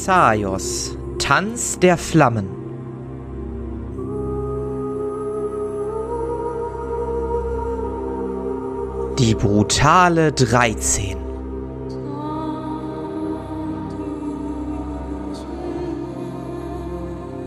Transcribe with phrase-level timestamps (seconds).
[0.00, 2.48] Thessaios, Tanz der Flammen.
[9.18, 11.18] Die brutale 13.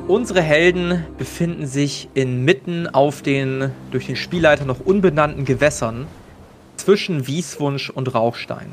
[0.07, 6.06] Unsere Helden befinden sich inmitten auf den durch den Spielleiter noch unbenannten Gewässern
[6.75, 8.71] zwischen Wieswunsch und Rauchstein.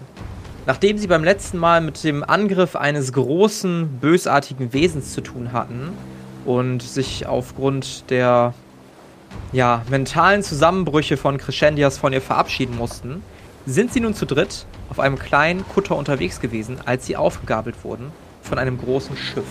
[0.66, 5.92] Nachdem sie beim letzten Mal mit dem Angriff eines großen, bösartigen Wesens zu tun hatten
[6.44, 8.54] und sich aufgrund der
[9.52, 13.22] ja, mentalen Zusammenbrüche von Crescendias von ihr verabschieden mussten,
[13.66, 18.12] sind sie nun zu dritt auf einem kleinen Kutter unterwegs gewesen, als sie aufgegabelt wurden
[18.42, 19.44] von einem großen Schiff.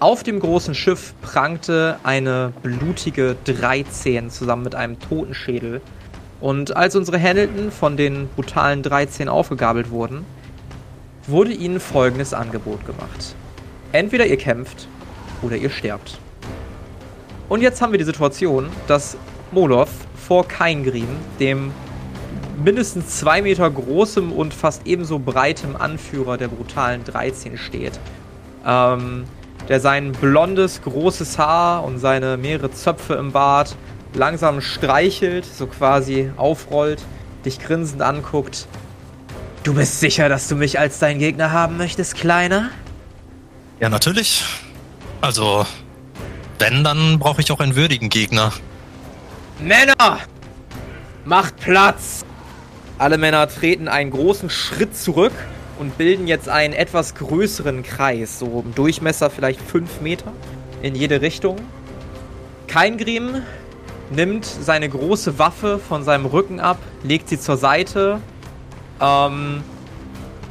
[0.00, 5.80] Auf dem großen Schiff prangte eine blutige 13 zusammen mit einem Totenschädel.
[6.40, 10.24] Und als unsere Hamilton von den brutalen 13 aufgegabelt wurden,
[11.26, 13.34] wurde ihnen folgendes Angebot gemacht.
[13.92, 14.88] Entweder ihr kämpft
[15.42, 16.18] oder ihr sterbt.
[17.48, 19.16] Und jetzt haben wir die Situation, dass
[19.52, 21.08] Molov vor Keingrim,
[21.40, 21.72] dem
[22.62, 27.98] mindestens zwei Meter großem und fast ebenso breitem Anführer der brutalen 13 steht.
[28.64, 29.24] Ähm,
[29.68, 33.76] der sein blondes, großes Haar und seine mehrere Zöpfe im Bart
[34.14, 37.02] langsam streichelt, so quasi aufrollt,
[37.44, 38.66] dich grinsend anguckt.
[39.62, 42.70] Du bist sicher, dass du mich als dein Gegner haben möchtest, Kleiner?
[43.78, 44.44] Ja, natürlich.
[45.20, 45.66] Also,
[46.58, 48.52] wenn, dann brauche ich auch einen würdigen Gegner.
[49.58, 50.18] Männer!
[51.24, 52.24] Macht Platz!
[52.98, 55.32] Alle Männer treten einen großen Schritt zurück
[55.78, 60.32] und bilden jetzt einen etwas größeren Kreis, so im Durchmesser vielleicht 5 Meter
[60.82, 61.56] in jede Richtung.
[62.66, 63.42] Keingrim
[64.10, 68.20] nimmt seine große Waffe von seinem Rücken ab, legt sie zur Seite,
[69.00, 69.62] ähm,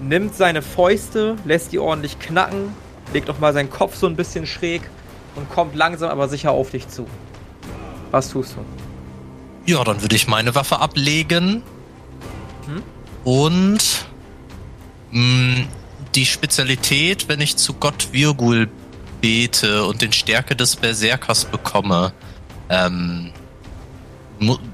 [0.01, 2.73] nimmt seine Fäuste, lässt die ordentlich knacken,
[3.13, 4.81] legt nochmal seinen Kopf so ein bisschen schräg
[5.35, 7.05] und kommt langsam aber sicher auf dich zu.
[8.11, 9.71] Was tust du?
[9.71, 11.61] Ja, dann würde ich meine Waffe ablegen.
[12.65, 12.83] Hm?
[13.23, 14.05] Und
[15.11, 15.65] mh,
[16.15, 18.69] die Spezialität, wenn ich zu Gott Virgul
[19.21, 22.13] bete und den Stärke des Berserkers bekomme,
[22.69, 23.31] ähm,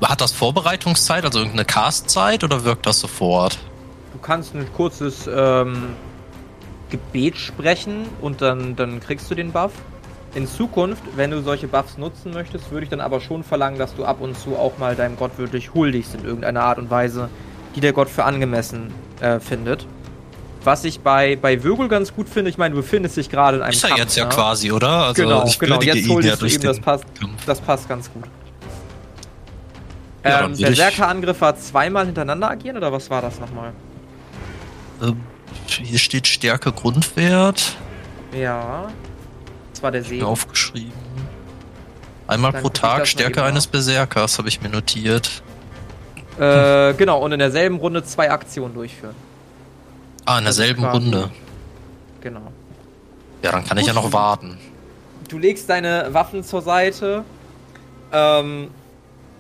[0.04, 3.58] hat das Vorbereitungszeit, also irgendeine Castzeit oder wirkt das sofort?
[4.14, 5.96] Du kannst ein kurzes ähm,
[6.90, 9.72] Gebet sprechen und dann, dann kriegst du den Buff.
[10.36, 13.96] In Zukunft, wenn du solche Buffs nutzen möchtest, würde ich dann aber schon verlangen, dass
[13.96, 17.30] du ab und zu auch mal deinem Gott wirklich huldigst in irgendeiner Art und Weise,
[17.76, 19.88] die der Gott für angemessen äh, findet.
[20.64, 23.64] Was ich bei, bei Vögel ganz gut finde, ich meine, du befindest dich gerade in
[23.64, 24.30] einem Ist er jetzt ja, ne?
[24.30, 24.90] quasi, oder?
[24.90, 25.82] Also genau, genau.
[25.82, 27.06] Jetzt holst du ihm, das passt,
[27.46, 28.24] das passt ganz gut.
[30.26, 33.74] Ja, ähm, Berserker-Angriff war zweimal hintereinander agieren oder was war das nochmal?
[35.02, 35.22] Ähm,
[35.68, 37.76] hier steht Stärke Grundwert.
[38.34, 38.88] Ja.
[39.72, 40.24] Das war der See.
[40.24, 40.92] Aufgeschrieben.
[42.28, 45.44] Einmal Dann pro Tag Stärke eines Berserkers, habe ich mir notiert.
[46.40, 49.16] Äh, genau, und in derselben Runde zwei Aktionen durchführen.
[50.26, 51.30] Ah, in derselben Runde.
[52.22, 52.52] Genau.
[53.44, 53.82] Ja, dann kann Gut.
[53.82, 54.58] ich ja noch warten.
[55.30, 57.24] Du legst deine Waffen zur Seite.
[58.12, 58.70] Ähm,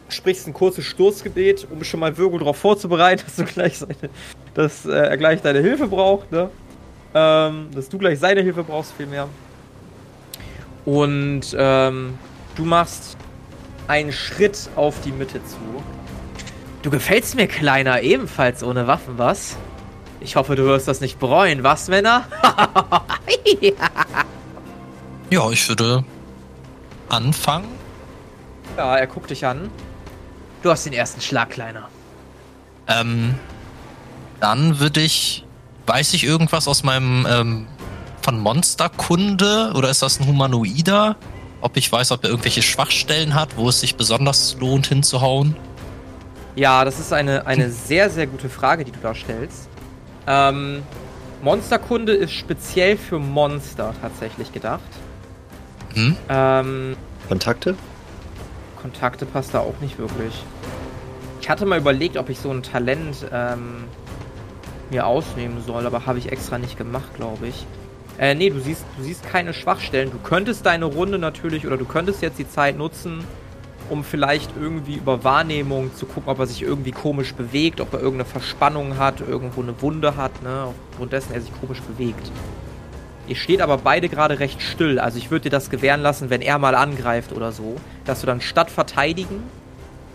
[0.09, 3.95] sprichst ein kurzes Stoßgebet, um schon mal Virgo darauf vorzubereiten, dass du gleich seine,
[4.53, 6.49] dass äh, er gleich deine Hilfe braucht, ne?
[7.13, 9.27] Ähm, dass du gleich seine Hilfe brauchst, vielmehr.
[10.83, 12.17] Und ähm,
[12.55, 13.17] du machst
[13.87, 15.57] einen Schritt auf die Mitte zu.
[16.81, 19.57] Du gefällst mir, Kleiner, ebenfalls ohne Waffen, was?
[20.19, 22.25] Ich hoffe, du wirst das nicht bereuen, was, Männer?
[25.29, 26.03] ja, ich würde
[27.09, 27.67] anfangen.
[28.77, 29.69] Ja, er guckt dich an.
[30.65, 31.89] Du hast den ersten Schlag, Kleiner.
[32.87, 33.35] Ähm,
[34.39, 35.45] dann würde ich.
[35.85, 37.67] Weiß ich irgendwas aus meinem ähm,
[38.23, 41.17] von Monsterkunde oder ist das ein Humanoider?
[41.61, 45.55] Ob ich weiß, ob er irgendwelche Schwachstellen hat, wo es sich besonders lohnt hinzuhauen?
[46.55, 49.69] Ja, das ist eine, eine sehr, sehr gute Frage, die du da stellst.
[50.25, 50.81] Ähm,
[51.43, 54.81] Monsterkunde ist speziell für Monster tatsächlich gedacht.
[55.93, 56.17] Hm?
[56.27, 56.97] Ähm,
[57.27, 57.75] Kontakte?
[58.81, 60.43] Kontakte passt da auch nicht wirklich.
[61.45, 63.83] Ich hatte mal überlegt, ob ich so ein Talent ähm,
[64.89, 67.67] mir ausnehmen soll, aber habe ich extra nicht gemacht, glaube ich.
[68.17, 70.09] Äh, nee, du siehst, du siehst keine Schwachstellen.
[70.09, 73.23] Du könntest deine Runde natürlich, oder du könntest jetzt die Zeit nutzen,
[73.91, 77.99] um vielleicht irgendwie über Wahrnehmung zu gucken, ob er sich irgendwie komisch bewegt, ob er
[77.99, 82.31] irgendeine Verspannung hat, irgendwo eine Wunde hat, ne, aufgrund dessen er sich komisch bewegt.
[83.27, 84.97] Ihr steht aber beide gerade recht still.
[84.97, 88.25] Also ich würde dir das gewähren lassen, wenn er mal angreift oder so, dass du
[88.25, 89.43] dann statt verteidigen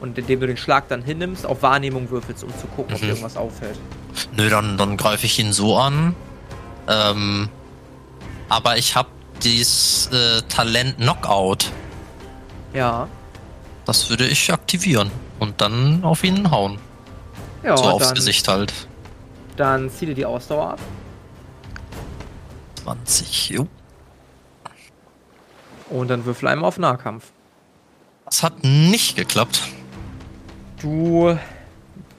[0.01, 2.97] und indem du den Schlag dann hinnimmst, auf Wahrnehmung würfelst, um zu gucken, mhm.
[2.97, 3.79] ob irgendwas auffällt.
[4.37, 6.15] Nö, dann, dann greife ich ihn so an.
[6.89, 7.49] Ähm,
[8.49, 9.09] aber ich habe
[9.43, 11.71] dieses äh, Talent Knockout.
[12.73, 13.09] Ja.
[13.85, 16.79] Das würde ich aktivieren und dann auf ihn hauen.
[17.63, 18.73] Ja, so aufs dann, Gesicht halt.
[19.57, 20.81] Dann zieh dir die Ausdauer ab.
[22.83, 23.69] 20, jo.
[25.91, 27.33] Und dann würfel einmal auf Nahkampf.
[28.25, 29.61] Das hat nicht geklappt.
[30.83, 31.37] Du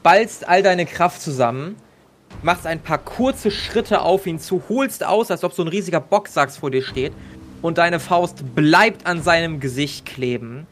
[0.04, 1.76] ballst all deine Kraft zusammen,
[2.44, 6.00] machst ein paar kurze Schritte auf ihn zu, holst aus, als ob so ein riesiger
[6.00, 7.14] Boxsack vor dir steht
[7.64, 10.68] und deine Faust bleibt an seinem Gesicht kleben.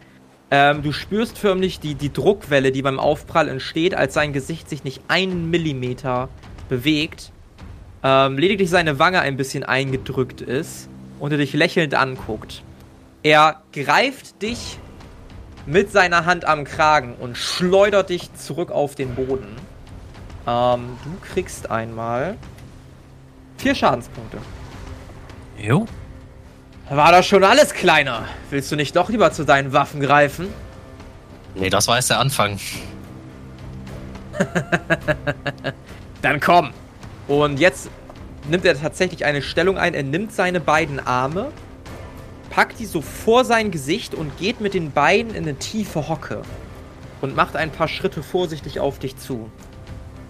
[0.52, 4.84] Ähm, du spürst förmlich die, die Druckwelle, die beim Aufprall entsteht, als sein Gesicht sich
[4.84, 6.30] nicht einen Millimeter
[6.70, 7.32] bewegt.
[8.04, 10.90] Ähm, lediglich seine Wange ein bisschen eingedrückt ist
[11.20, 12.64] und er dich lächelnd anguckt.
[13.24, 14.80] Er greift dich
[15.70, 19.56] mit seiner Hand am Kragen und schleudert dich zurück auf den Boden.
[20.48, 22.38] Ähm, du kriegst einmal
[23.58, 24.40] vier Schadenspunkte.
[25.58, 25.86] Jo.
[26.90, 28.26] War das schon alles, Kleiner?
[28.50, 30.48] Willst du nicht doch lieber zu deinen Waffen greifen?
[31.54, 32.60] Nee, das war erst der Anfang.
[36.24, 36.72] Dann komm.
[37.28, 37.90] Und jetzt
[38.50, 39.94] nimmt er tatsächlich eine Stellung ein.
[39.94, 41.52] Er nimmt seine beiden Arme,
[42.50, 46.42] packt die so vor sein Gesicht und geht mit den Beinen in eine tiefe Hocke.
[47.22, 49.50] Und macht ein paar Schritte vorsichtig auf dich zu.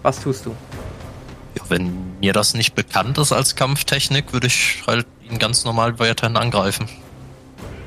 [0.02, 0.56] Was tust du?
[1.56, 5.98] Ja, wenn mir das nicht bekannt ist als Kampftechnik, würde ich halt ihn ganz normal
[5.98, 6.88] weiterhin angreifen.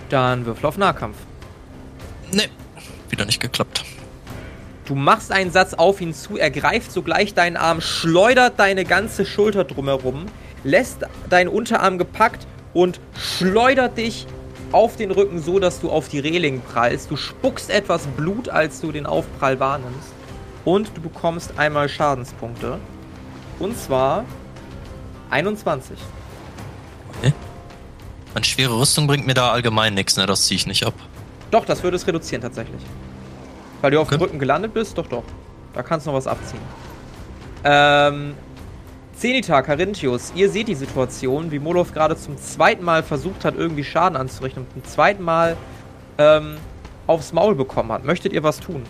[0.09, 1.17] Dann würfel auf Nahkampf.
[2.31, 2.49] Nee,
[3.09, 3.83] wieder nicht geklappt.
[4.85, 9.25] Du machst einen Satz auf ihn zu, er greift sogleich deinen Arm, schleudert deine ganze
[9.25, 10.25] Schulter drumherum,
[10.63, 14.25] lässt deinen Unterarm gepackt und schleudert dich
[14.71, 17.11] auf den Rücken so, dass du auf die Reling prallst.
[17.11, 20.09] Du spuckst etwas Blut, als du den Aufprall wahrnimmst.
[20.65, 22.79] Und du bekommst einmal Schadenspunkte.
[23.59, 24.25] Und zwar
[25.29, 25.97] 21.
[27.19, 27.33] Okay.
[28.33, 30.25] Eine schwere Rüstung bringt mir da allgemein nichts, ne?
[30.25, 30.93] Das ziehe ich nicht ab.
[31.51, 32.81] Doch, das würde es reduzieren tatsächlich.
[33.81, 34.17] Weil du auf Okay.
[34.17, 35.23] dem Rücken gelandet bist, doch, doch.
[35.73, 36.59] Da kannst du noch was abziehen.
[37.63, 38.33] Ähm,
[39.13, 43.83] Zenita, Carinthius, ihr seht die Situation, wie Molov gerade zum zweiten Mal versucht hat, irgendwie
[43.83, 45.55] Schaden anzurichten und zum zweiten Mal
[46.17, 46.55] ähm,
[47.07, 48.03] aufs Maul bekommen hat.
[48.03, 48.83] Möchtet ihr was tun?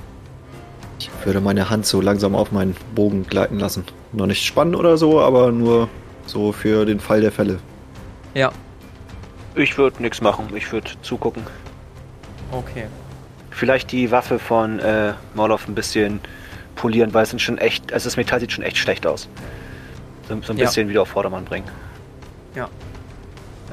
[1.00, 3.84] Ich würde meine Hand so langsam auf meinen Bogen gleiten lassen.
[4.14, 5.90] Noch nicht spannen oder so, aber nur
[6.26, 7.60] so für den Fall der Fälle.
[8.34, 8.52] Ja,
[9.56, 11.44] Ich würde nichts machen, ich würde zugucken.
[12.52, 12.86] okay.
[13.52, 16.20] Vielleicht die Waffe von äh, Morlov ein bisschen
[16.76, 19.30] polieren, weil es sind schon echt, also das Metall sieht schon echt schlecht aus.
[20.28, 20.66] So, so ein Ja.
[20.66, 21.68] bisschen wieder auf Vordermann bringen.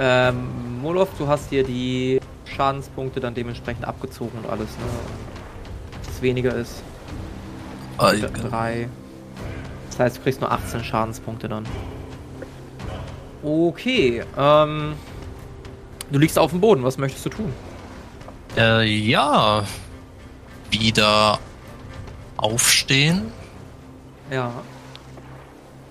[0.03, 4.85] Ähm, Molov, du hast dir die Schadenspunkte dann dementsprechend abgezogen und alles, ne?
[6.03, 6.83] Dass es weniger ist.
[7.99, 8.51] Allgemein.
[8.51, 8.89] Drei.
[9.91, 11.67] Das heißt, du kriegst nur 18 Schadenspunkte dann.
[13.43, 14.95] Okay, ähm.
[16.11, 17.53] Du liegst auf dem Boden, was möchtest du tun?
[18.57, 19.65] Äh, ja.
[20.71, 21.39] Wieder
[22.39, 23.33] aufstehen
[24.31, 24.51] Ja.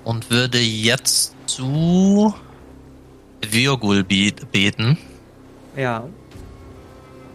[0.09, 2.33] Und würde jetzt zu
[3.47, 4.97] Virgul be- beten,
[5.75, 6.03] Ja.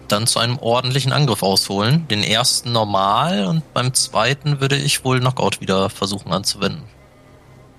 [0.09, 2.06] dann zu einem ordentlichen Angriff ausholen.
[2.09, 6.83] Den ersten normal und beim zweiten würde ich wohl Knockout wieder versuchen anzuwenden.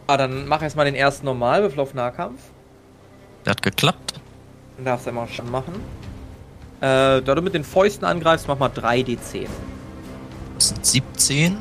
[0.08, 2.40] Ah, dann mach erstmal den ersten normal, Würfel auf Nahkampf.
[3.46, 4.14] Der hat geklappt.
[4.78, 5.74] Dann darfst du einmal schon machen.
[6.80, 9.48] Äh, da du mit den Fäusten angreifst, mach mal 3d10.
[10.56, 11.58] Das sind 17.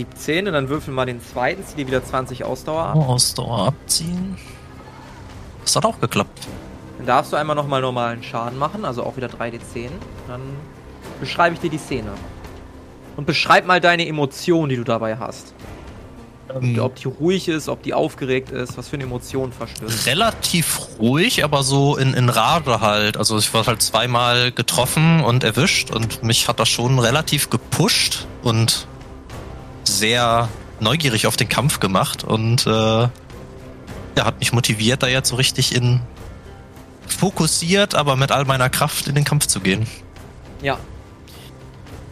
[0.00, 2.96] 17 und dann würfel mal den zweiten, zieh dir wieder 20 Ausdauer ab.
[2.96, 4.36] Oh, Ausdauer abziehen.
[5.64, 6.48] Das hat auch geklappt.
[6.98, 9.90] Dann darfst du einmal nochmal normalen Schaden machen, also auch wieder 3d10.
[10.28, 10.40] Dann
[11.20, 12.10] beschreibe ich dir die Szene.
[13.16, 15.52] Und beschreib mal deine Emotion, die du dabei hast.
[16.54, 20.06] Ähm, Ob die ruhig ist, ob die aufgeregt ist, was für eine Emotion verstößt.
[20.06, 23.16] relativ ruhig, aber so in, in Rage halt.
[23.16, 28.26] Also ich wurde halt zweimal getroffen und erwischt und mich hat das schon relativ gepusht
[28.42, 28.86] und
[30.00, 30.48] sehr
[30.80, 33.10] neugierig auf den Kampf gemacht und äh, ja,
[34.24, 36.00] hat mich motiviert, da jetzt so richtig in
[37.06, 39.86] fokussiert, aber mit all meiner Kraft in den Kampf zu gehen.
[40.62, 40.78] Ja.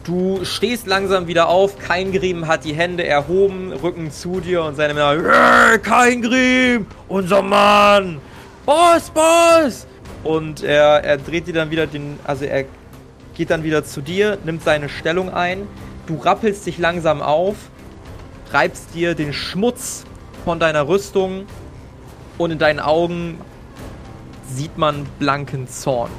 [0.03, 4.75] Du stehst langsam wieder auf, kein Grim hat die Hände erhoben, Rücken zu dir und
[4.75, 5.13] seine Männer,
[5.73, 8.19] "Äh, kein Grim, unser Mann,
[8.65, 9.87] Boss, Boss!
[10.23, 12.65] Und er, er dreht dir dann wieder den, also er
[13.35, 15.67] geht dann wieder zu dir, nimmt seine Stellung ein,
[16.07, 17.55] du rappelst dich langsam auf,
[18.51, 20.03] reibst dir den Schmutz
[20.43, 21.45] von deiner Rüstung
[22.37, 23.39] und in deinen Augen
[24.47, 26.11] sieht man blanken Zorn.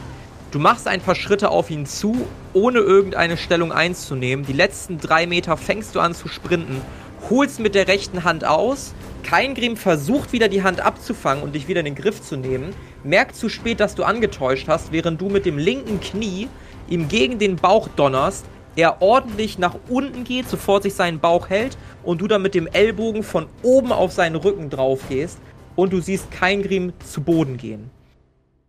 [0.50, 4.44] Du machst ein paar Schritte auf ihn zu, ohne irgendeine Stellung einzunehmen.
[4.44, 6.80] Die letzten drei Meter fängst du an zu sprinten,
[7.28, 8.94] holst mit der rechten Hand aus.
[9.22, 12.74] Kein Grim versucht wieder die Hand abzufangen und dich wieder in den Griff zu nehmen.
[13.04, 16.48] Merkt zu spät, dass du angetäuscht hast, während du mit dem linken Knie
[16.88, 18.44] ihm gegen den Bauch donnerst.
[18.76, 22.66] Er ordentlich nach unten geht, sofort sich seinen Bauch hält und du dann mit dem
[22.66, 25.38] Ellbogen von oben auf seinen Rücken drauf gehst
[25.76, 27.90] und du siehst kein Grim zu Boden gehen.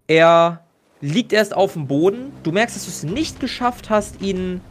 [0.08, 0.66] Er
[1.02, 2.32] liegt erst auf dem Boden.
[2.44, 4.62] Du merkst, dass du es nicht geschafft hast, ihn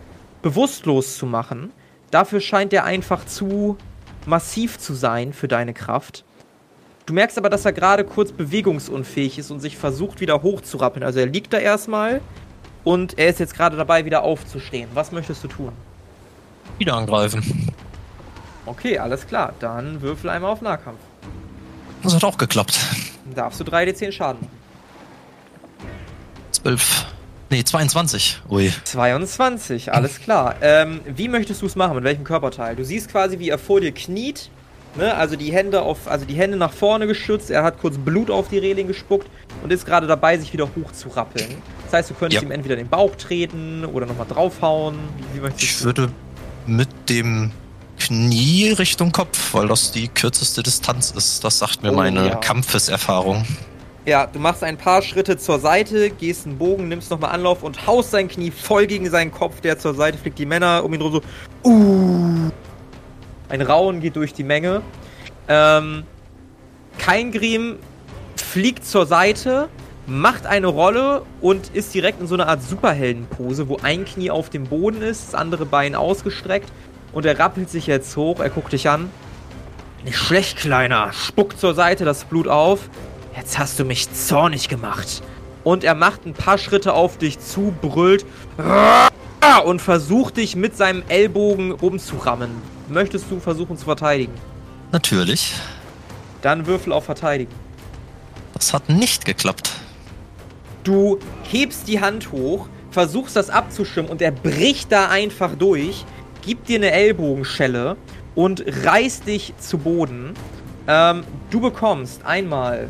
[0.43, 1.73] bewusstlos zu machen.
[2.11, 3.77] Dafür scheint er einfach zu
[4.27, 6.25] massiv zu sein für deine Kraft.
[7.07, 11.03] Du merkst aber, dass er gerade kurz bewegungsunfähig ist und sich versucht, wieder hochzurappeln.
[11.03, 12.21] Also er liegt da erstmal
[12.85, 14.89] und er ist jetzt gerade dabei, wieder aufzustehen.
[14.95, 15.73] Was möchtest du tun?
[16.79, 17.69] Wieder angreifen.
[18.67, 19.53] Okay, alles klar.
[19.61, 21.01] Dann würfel einmal auf Nahkampf.
[22.03, 22.79] Das hat auch geklappt.
[23.27, 24.61] Dann darfst du 3d10 Schaden machen.
[26.53, 27.07] 12.
[27.51, 28.43] Nee, 22.
[28.49, 28.73] Ui.
[28.85, 30.55] 22, alles klar.
[30.61, 31.97] Ähm, wie möchtest du es machen?
[31.97, 32.77] Mit welchem Körperteil?
[32.77, 34.51] Du siehst quasi, wie er vor dir kniet.
[34.97, 35.15] Ne?
[35.15, 37.51] Also die Hände auf, also die Hände nach vorne gestützt.
[37.51, 39.29] Er hat kurz Blut auf die Reling gespuckt
[39.63, 41.47] und ist gerade dabei, sich wieder hochzurappeln.
[41.85, 42.49] Das heißt, du könntest Ja.
[42.49, 44.97] ihm entweder den Bauch treten oder nochmal draufhauen.
[45.33, 46.11] Wie, wie Ich würde
[46.67, 47.53] mit dem
[47.99, 51.45] Knie Richtung Kopf, weil das die kürzeste Distanz ist.
[51.45, 52.35] Das sagt mir Oh, meine ja.
[52.37, 53.45] Kampfeserfahrung.
[54.07, 57.87] Ja, du machst ein paar Schritte zur Seite, gehst einen Bogen, nimmst nochmal Anlauf und
[57.87, 60.39] haust sein Knie voll gegen seinen Kopf, der zur Seite fliegt.
[60.39, 62.00] Die Männer um ihn rum so, uh.
[63.51, 64.81] Ein Rauen geht durch die Menge.
[65.49, 66.05] Ähm,
[66.99, 67.77] kein Grim
[68.37, 69.69] fliegt zur Seite,
[70.07, 74.51] macht eine Rolle und ist direkt in so einer Art Superheldenpose, wo ein Knie auf
[74.51, 76.71] dem Boden ist, das andere Bein ausgestreckt
[77.13, 79.11] und er rappelt sich jetzt hoch, er guckt dich an.
[80.05, 81.13] Nicht schlecht, Kleiner.
[81.13, 82.89] Spuckt zur Seite das Blut auf.
[83.37, 85.23] Jetzt hast du mich zornig gemacht.
[85.63, 88.25] Und er macht ein paar Schritte auf dich zu, brüllt
[89.65, 92.51] und versucht dich mit seinem Ellbogen rumzurammen.
[92.91, 94.35] Möchtest du versuchen zu verteidigen?
[94.93, 95.55] Natürlich.
[96.43, 97.53] Dann würfel auf Verteidigen.
[98.55, 99.71] Das hat nicht geklappt.
[100.83, 106.05] Du hebst die Hand hoch, versuchst das abzuschirmen und er bricht da einfach durch,
[106.43, 107.97] gibt dir eine Ellbogenschelle
[108.35, 110.33] und reißt dich zu Boden.
[110.89, 112.89] Ähm, du bekommst einmal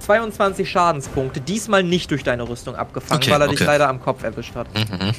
[0.00, 3.70] 22 Schadenspunkte, diesmal nicht durch deine Rüstung abgefangen, Okay, weil er dich okay.
[3.70, 4.66] leider am Kopf erwischt hat.
[4.74, 5.12] Mhm.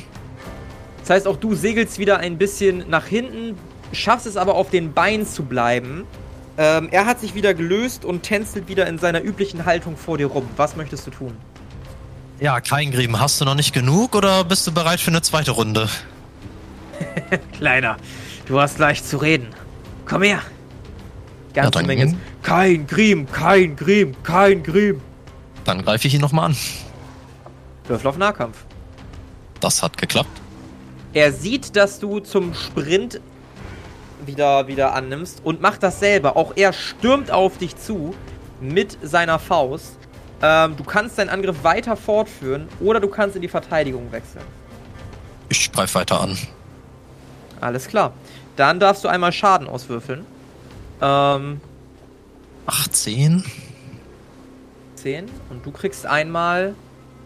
[1.00, 3.58] Das heißt, auch du segelst wieder ein bisschen nach hinten,
[3.94, 6.06] schaffst es aber auf den Beinen zu bleiben.
[6.58, 10.28] Ähm, er hat sich wieder gelöst und tänzelt wieder in seiner üblichen Haltung vor dir
[10.28, 10.48] rum.
[10.58, 11.38] Was möchtest du tun?
[12.40, 13.20] Ja, kein Grieben.
[13.20, 15.88] Hast du noch nicht genug oder bist du bereit für eine zweite Runde?
[17.58, 17.98] Kleiner,
[18.48, 19.48] du hast leicht zu reden.
[20.06, 20.42] Komm her.
[21.56, 22.16] Ja, Ganze dann- Menge.
[22.44, 25.02] Kein Grim, kein Grim, kein Grim.
[25.66, 26.58] Dann greife ich ihn nochmal an.
[27.88, 28.58] Würfel auf Nahkampf.
[29.60, 30.42] Das hat geklappt.
[31.14, 33.20] Er sieht, dass du zum Sprint
[34.28, 36.36] wieder, wieder annimmst und macht dasselbe.
[36.36, 38.14] Auch er stürmt auf dich zu
[38.60, 39.98] mit seiner Faust.
[40.42, 44.46] Ähm, du kannst deinen Angriff weiter fortführen oder du kannst in die Verteidigung wechseln.
[45.50, 46.38] Ich greife weiter an.
[47.60, 48.14] Alles klar.
[48.56, 50.26] Dann darfst du einmal Schaden auswürfeln.
[51.02, 51.62] Ähm,
[52.66, 53.44] 18.
[54.96, 56.76] 10 und du kriegst einmal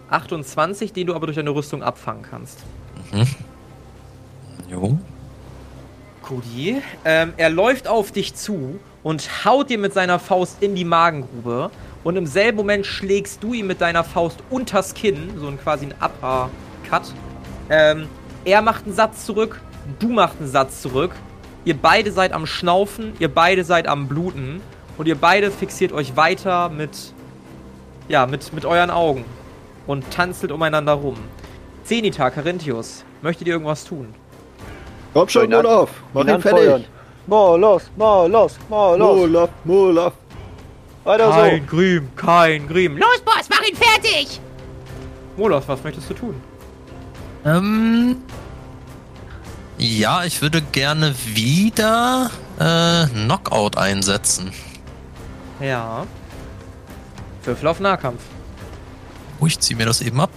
[0.09, 2.59] 28, den du aber durch deine Rüstung abfangen kannst.
[4.69, 4.97] Jo.
[6.25, 10.84] Cody, ähm, er läuft auf dich zu und haut dir mit seiner Faust in die
[10.84, 11.70] Magengrube
[12.03, 15.86] und im selben Moment schlägst du ihm mit deiner Faust unters Kinn, so ein quasi
[15.86, 17.13] ein Uppercut.
[17.70, 18.08] Ähm,
[18.44, 19.62] er macht einen Satz zurück,
[20.00, 21.12] du machst einen Satz zurück.
[21.63, 24.62] Ihr beide seid am Schnaufen, ihr beide seid am Bluten
[24.98, 27.13] und ihr beide fixiert euch weiter mit,
[28.08, 29.25] ja, mit, mit euren Augen
[29.86, 31.17] und tanzelt umeinander rum.
[31.84, 34.13] Zenita, Carinthius, möchtet ihr irgendwas tun?
[35.15, 36.89] Komm schon, Olaf, mach ihn, fertig.
[37.25, 39.19] Mal los, mal los, mal los.
[39.22, 40.13] Olaf, Olaf.
[41.05, 41.65] Weiter so.
[41.65, 42.98] Grim, kein Grim.
[42.98, 44.41] Los, Boss, mach ihn fertig!
[45.38, 46.36] Moloch, was möchtest du tun?
[47.45, 48.17] Ähm.
[49.77, 52.29] Ja, ich würde gerne wieder
[52.60, 54.51] äh, Knockout einsetzen.
[55.62, 56.05] Ja.
[57.45, 58.22] Würfel auf Nahkampf.
[59.39, 60.31] Oh, ich ziehe mir das eben ab.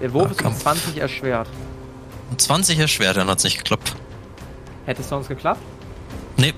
[0.00, 0.62] Der Wurf ist um Nahkampf.
[0.62, 1.48] 20 erschwert.
[2.32, 3.94] Und 20 erschwert, dann hat's nicht geklappt.
[4.86, 5.60] Hätte es sonst geklappt?
[6.36, 6.54] Nee,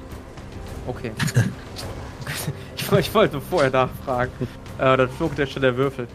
[0.87, 1.13] Okay.
[2.77, 4.33] ich, ich wollte vorher nachfragen.
[4.79, 6.09] Äh, dann flog der schon der Würfel.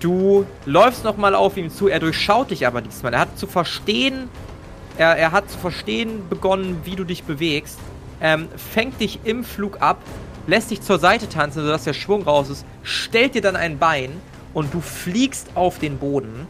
[0.00, 3.12] Du läufst nochmal auf ihm zu, er durchschaut dich aber diesmal.
[3.14, 4.28] Er hat zu verstehen,
[4.98, 7.78] er, er hat zu verstehen begonnen, wie du dich bewegst.
[8.20, 9.98] Ähm, fängt dich im Flug ab,
[10.46, 14.10] lässt dich zur Seite tanzen, sodass der Schwung raus ist, stellt dir dann ein Bein
[14.52, 16.46] und du fliegst auf den Boden.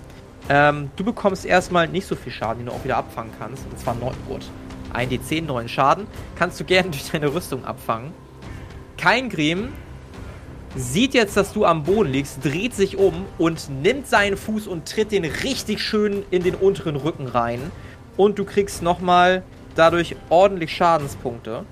[0.48, 3.64] Ähm, du bekommst erstmal nicht so viel Schaden, den du auch wieder abfangen kannst.
[3.70, 4.42] Und zwar 9 gut.
[4.92, 6.06] Ein D10 neuen Schaden.
[6.36, 8.12] Kannst du gerne durch deine Rüstung abfangen.
[8.96, 9.72] Kein Griem
[10.76, 14.88] sieht jetzt, dass du am Boden liegst, dreht sich um und nimmt seinen Fuß und
[14.88, 17.70] tritt den richtig schön in den unteren Rücken rein.
[18.16, 19.42] Und du kriegst nochmal
[19.74, 21.64] dadurch ordentlich Schadenspunkte.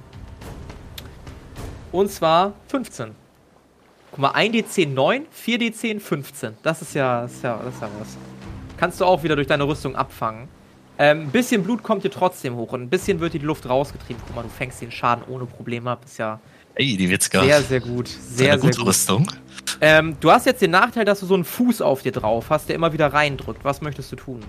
[1.90, 3.10] Und zwar 15.
[4.10, 6.56] Guck mal, 1d10 9, 4d10 15.
[6.62, 8.31] Das ist ja, das ist ja, das ist ja was.
[8.82, 10.48] Kannst du auch wieder durch deine Rüstung abfangen.
[10.98, 14.20] Ähm, ein bisschen Blut kommt dir trotzdem hoch und ein bisschen wird die Luft rausgetrieben.
[14.26, 16.02] Guck mal, du fängst den Schaden ohne Probleme ab.
[16.04, 16.40] Ist ja
[16.74, 17.44] Ey, die Witzka.
[17.44, 18.08] sehr, sehr gut.
[18.08, 18.88] Sehr, Eine sehr gute gut.
[18.88, 19.28] Rüstung.
[19.80, 22.68] Ähm, du hast jetzt den Nachteil, dass du so einen Fuß auf dir drauf hast,
[22.70, 23.64] der immer wieder reindrückt.
[23.64, 24.40] Was möchtest du tun?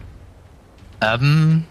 [1.01, 1.65] Ähm,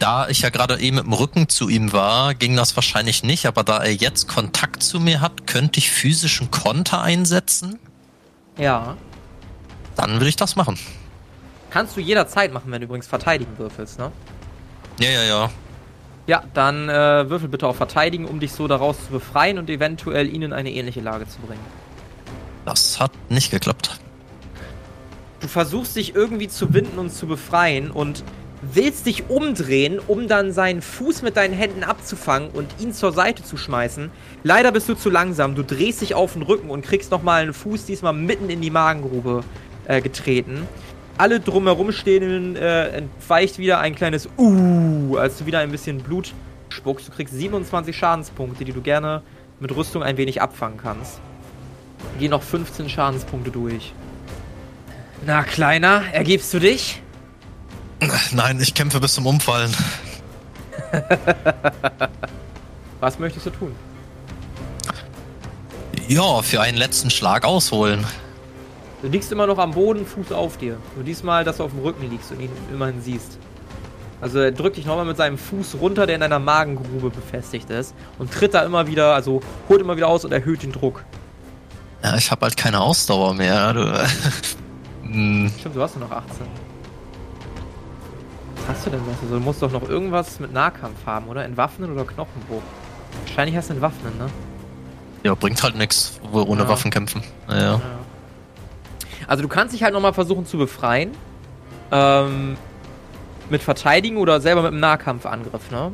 [0.00, 3.46] da ich ja gerade eben mit dem Rücken zu ihm war, ging das wahrscheinlich nicht,
[3.46, 7.78] aber da er jetzt Kontakt zu mir hat, könnte ich physischen Konter einsetzen.
[8.58, 8.96] Ja.
[9.94, 10.76] Dann will ich das machen.
[11.74, 14.12] Kannst du jederzeit machen, wenn du übrigens verteidigen würfelst, ne?
[15.00, 15.50] Ja, ja, ja.
[16.28, 20.32] Ja, dann äh, würfel bitte auf Verteidigen, um dich so daraus zu befreien und eventuell
[20.32, 21.64] ihn in eine ähnliche Lage zu bringen.
[22.64, 23.98] Das hat nicht geklappt.
[25.40, 28.22] Du versuchst dich irgendwie zu winden und zu befreien und
[28.62, 33.42] willst dich umdrehen, um dann seinen Fuß mit deinen Händen abzufangen und ihn zur Seite
[33.42, 34.12] zu schmeißen.
[34.44, 35.56] Leider bist du zu langsam.
[35.56, 38.70] Du drehst dich auf den Rücken und kriegst nochmal einen Fuß diesmal mitten in die
[38.70, 39.42] Magengrube
[39.88, 40.68] äh, getreten.
[41.16, 46.34] Alle drumherum stehenden äh, entweicht wieder ein kleines Uh, als du wieder ein bisschen Blut
[46.70, 47.08] spuckst.
[47.08, 49.22] Du kriegst 27 Schadenspunkte, die du gerne
[49.60, 51.20] mit Rüstung ein wenig abfangen kannst.
[52.18, 53.92] Geh noch 15 Schadenspunkte durch.
[55.24, 57.00] Na, Kleiner, ergibst du dich?
[58.32, 59.72] Nein, ich kämpfe bis zum Umfallen.
[63.00, 63.74] Was möchtest du tun?
[66.08, 68.04] Ja, für einen letzten Schlag ausholen.
[69.02, 70.76] Du liegst immer noch am Boden, Fuß auf dir.
[70.94, 73.38] Nur diesmal, dass du auf dem Rücken liegst und ihn immerhin siehst.
[74.20, 77.94] Also er drückt dich nochmal mit seinem Fuß runter, der in deiner Magengrube befestigt ist.
[78.18, 81.04] Und tritt da immer wieder, also holt immer wieder aus und erhöht den Druck.
[82.02, 83.72] Ja, ich habe halt keine Ausdauer mehr.
[83.72, 84.08] Du.
[85.02, 86.28] Hm, Stimmt, du hast nur noch 18.
[88.56, 89.20] Was hast du denn noch?
[89.22, 91.44] Also, du musst doch noch irgendwas mit Nahkampf haben, oder?
[91.44, 92.62] Entwaffnen oder Knochenbruch?
[93.26, 94.26] Wahrscheinlich hast du Entwaffnen, ne?
[95.22, 96.68] ja, bringt halt nichts, wo wir ohne Ja.
[96.68, 97.22] Waffen kämpfen.
[97.46, 97.72] Naja.
[97.74, 97.80] Ja.
[99.26, 101.12] Also du kannst dich halt nochmal versuchen zu befreien.
[101.92, 102.56] Ähm,
[103.50, 105.92] mit Verteidigen oder selber mit einem Nahkampfangriff, ne?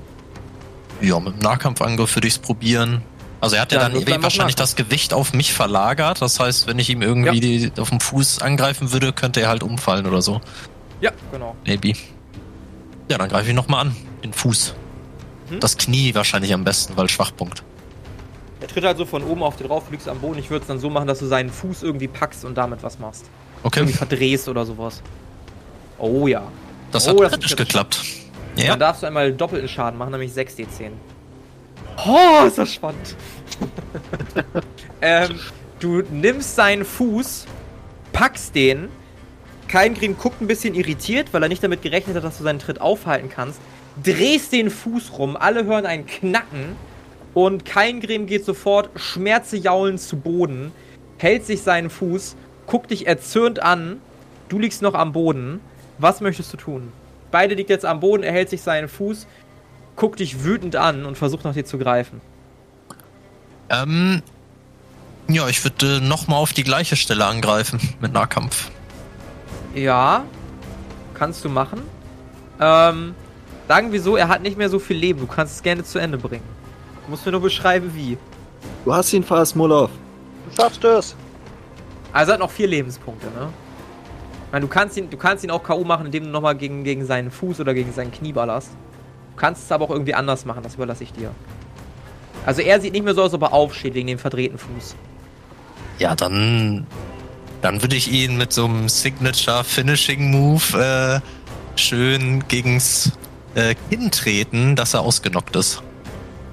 [1.00, 3.02] Ja, mit dem Nahkampfangriff würde ich es probieren.
[3.40, 4.76] Also er hat ja, Dann dann einfach wahrscheinlich Nahkampf.
[4.76, 6.20] das Gewicht auf mich verlagert.
[6.20, 7.70] Das heißt, wenn ich ihm irgendwie Ja.
[7.70, 10.40] die, auf dem Fuß angreifen würde, könnte er halt umfallen oder so.
[11.00, 11.56] Ja, genau.
[11.66, 11.94] Maybe.
[13.10, 13.96] Ja, dann greife ich nochmal an.
[14.22, 14.74] Den Fuß.
[15.48, 15.60] Hm?
[15.60, 17.62] Das Knie wahrscheinlich am besten, weil Schwachpunkt.
[18.60, 20.38] Er tritt halt so von oben auf dir drauf, liegst am Boden.
[20.38, 22.98] Ich würde es dann so machen, dass du seinen Fuß irgendwie packst und damit was
[22.98, 23.24] machst.
[23.62, 25.02] Okay, Irgendwie verdrehst oder sowas.
[25.98, 26.42] Oh ja.
[26.92, 28.02] das Oh, hat das kritisch geklappt.
[28.56, 30.90] Ja, Dann darfst du einmal doppelten Schaden machen, nämlich 6d10.
[32.06, 33.16] Oh, ist das spannend.
[35.02, 35.38] ähm,
[35.78, 37.46] du nimmst seinen Fuß,
[38.12, 38.88] packst den.
[39.68, 42.80] Keingrim guckt ein bisschen irritiert, weil er nicht damit gerechnet hat, dass du seinen Tritt
[42.80, 43.60] aufhalten kannst.
[44.02, 46.76] Drehst den Fuß rum, alle hören ein Knacken.
[47.34, 50.72] Und Keingrim geht sofort schmerzejaulend zu Boden,
[51.18, 54.00] hält sich seinen Fuß, guckt dich erzürnt an.
[54.48, 55.60] Du liegst noch am Boden.
[55.98, 56.92] Was möchtest du tun?
[57.30, 59.26] Beide liegt jetzt am Boden, er hält sich seinen Fuß,
[59.94, 62.20] guckt dich wütend an und versucht nach dir zu greifen.
[63.68, 64.22] ähm,
[65.28, 68.70] ja ich würde äh, nochmal auf die gleiche Stelle angreifen mit Nahkampf.
[69.74, 70.24] Ja,
[71.14, 71.82] kannst du machen.
[72.60, 73.14] Ähm,
[73.68, 75.20] sagen wir so, er hat nicht mehr so viel Leben.
[75.20, 76.42] Du kannst es gerne zu Ende bringen.
[77.10, 78.16] Du musst mir nur beschreiben, wie.
[78.84, 79.90] Du hast ihn fast, Molov.
[80.48, 81.16] Du schaffst es.
[82.12, 83.48] Also er hat noch vier Lebenspunkte, ne?
[84.46, 85.82] Ich meine, du kannst ihn, du kannst ihn auch K.O.
[85.82, 88.68] machen, indem du nochmal gegen, gegen seinen Fuß oder gegen seinen Knie ballerst.
[89.32, 91.32] Du kannst es aber auch irgendwie anders machen, das überlasse ich dir.
[92.46, 94.94] Also er sieht nicht mehr so aus, als ob er aufsteht wegen dem verdrehten Fuß.
[95.98, 96.86] Ja, dann,
[97.60, 103.10] dann würde ich ihn mit so einem Signature Finishing Move äh, schön gegens
[103.56, 105.82] äh, Kinn treten, dass er ausgenockt ist.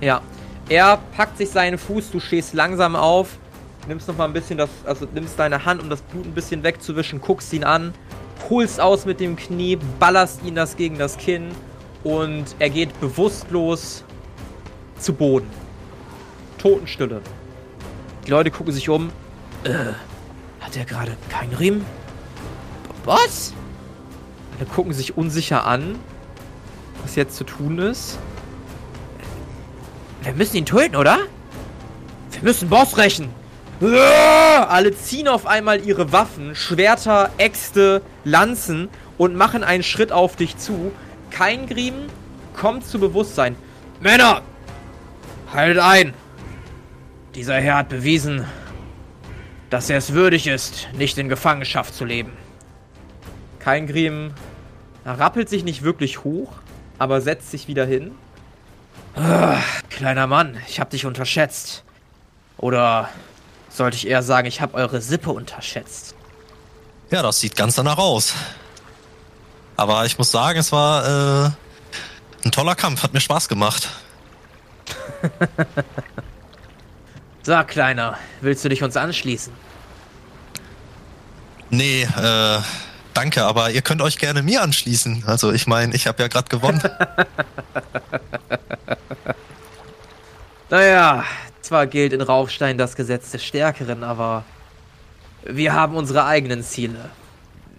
[0.02, 0.20] Ja.
[0.70, 3.38] Er packt sich seinen Fuß, du stehst langsam auf,
[3.88, 6.62] nimmst noch mal ein bisschen das, also nimmst deine Hand, um das Blut ein bisschen
[6.64, 7.94] wegzuwischen, guckst ihn an,
[8.50, 11.52] holst aus mit dem Knie, ballerst ihn das gegen das Kinn
[12.04, 14.04] und er geht bewusstlos
[15.00, 15.50] zu Boden.
[16.58, 17.22] Totenstille.
[18.26, 19.10] Die Leute gucken sich um.
[19.64, 19.94] Äh,
[20.60, 21.86] hat er gerade keinen Riemen?
[23.06, 23.54] Was?
[24.58, 25.98] Alle gucken sich unsicher an,
[27.04, 28.20] was jetzt zu tun ist.
[30.24, 31.20] Wir müssen ihn töten, oder?
[32.32, 33.30] Wir müssen Boss rächen.
[33.80, 40.58] Alle ziehen auf einmal ihre Waffen, Schwerter, Äxte, Lanzen und machen einen Schritt auf dich
[40.58, 40.92] zu.
[41.30, 41.94] Kein Griem
[42.56, 43.56] kommt zu Bewusstsein.
[44.00, 44.42] Männer!
[45.54, 46.14] Haltet ein!
[47.36, 48.46] Dieser Herr hat bewiesen,
[49.70, 52.32] dass er es würdig ist, nicht in Gefangenschaft zu leben.
[53.60, 54.34] Kein Grim
[55.06, 56.52] rappelt sich nicht wirklich hoch,
[56.98, 58.12] aber setzt sich wieder hin.
[59.18, 59.58] Ah,
[59.90, 61.84] kleiner Mann, ich hab dich unterschätzt.
[62.58, 63.10] Oder
[63.70, 66.16] sollte ich eher sagen, ich hab eure Sippe unterschätzt.
[67.10, 68.34] Ja, das sieht ganz danach aus.
[69.76, 71.52] Aber ich muss sagen, es war äh,
[72.46, 73.90] ein toller Kampf, hat mir Spaß gemacht.
[77.44, 79.54] Sag, Kleiner, willst du dich uns anschließen?
[81.70, 82.60] Nee, äh,
[83.18, 85.24] danke, aber ihr könnt euch gerne mir anschließen.
[85.26, 86.82] Also ich meine, ich habe ja gerade gewonnen.
[90.70, 91.24] naja,
[91.62, 94.44] zwar gilt in Raufstein das Gesetz des Stärkeren, aber
[95.44, 97.10] wir haben unsere eigenen Ziele.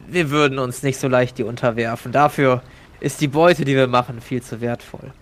[0.09, 2.11] Wir würden uns nicht so leicht die unterwerfen.
[2.11, 2.63] Dafür
[2.99, 5.13] ist die Beute, die wir machen, viel zu wertvoll.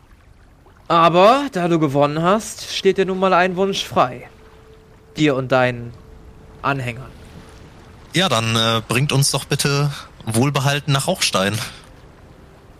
[0.88, 4.30] Aber da du gewonnen hast, steht dir nun mal ein Wunsch frei.
[5.16, 5.92] Dir und deinen
[6.62, 7.15] Anhängern.
[8.16, 9.92] Ja, dann äh, bringt uns doch bitte
[10.24, 11.58] wohlbehalten nach Rauchstein.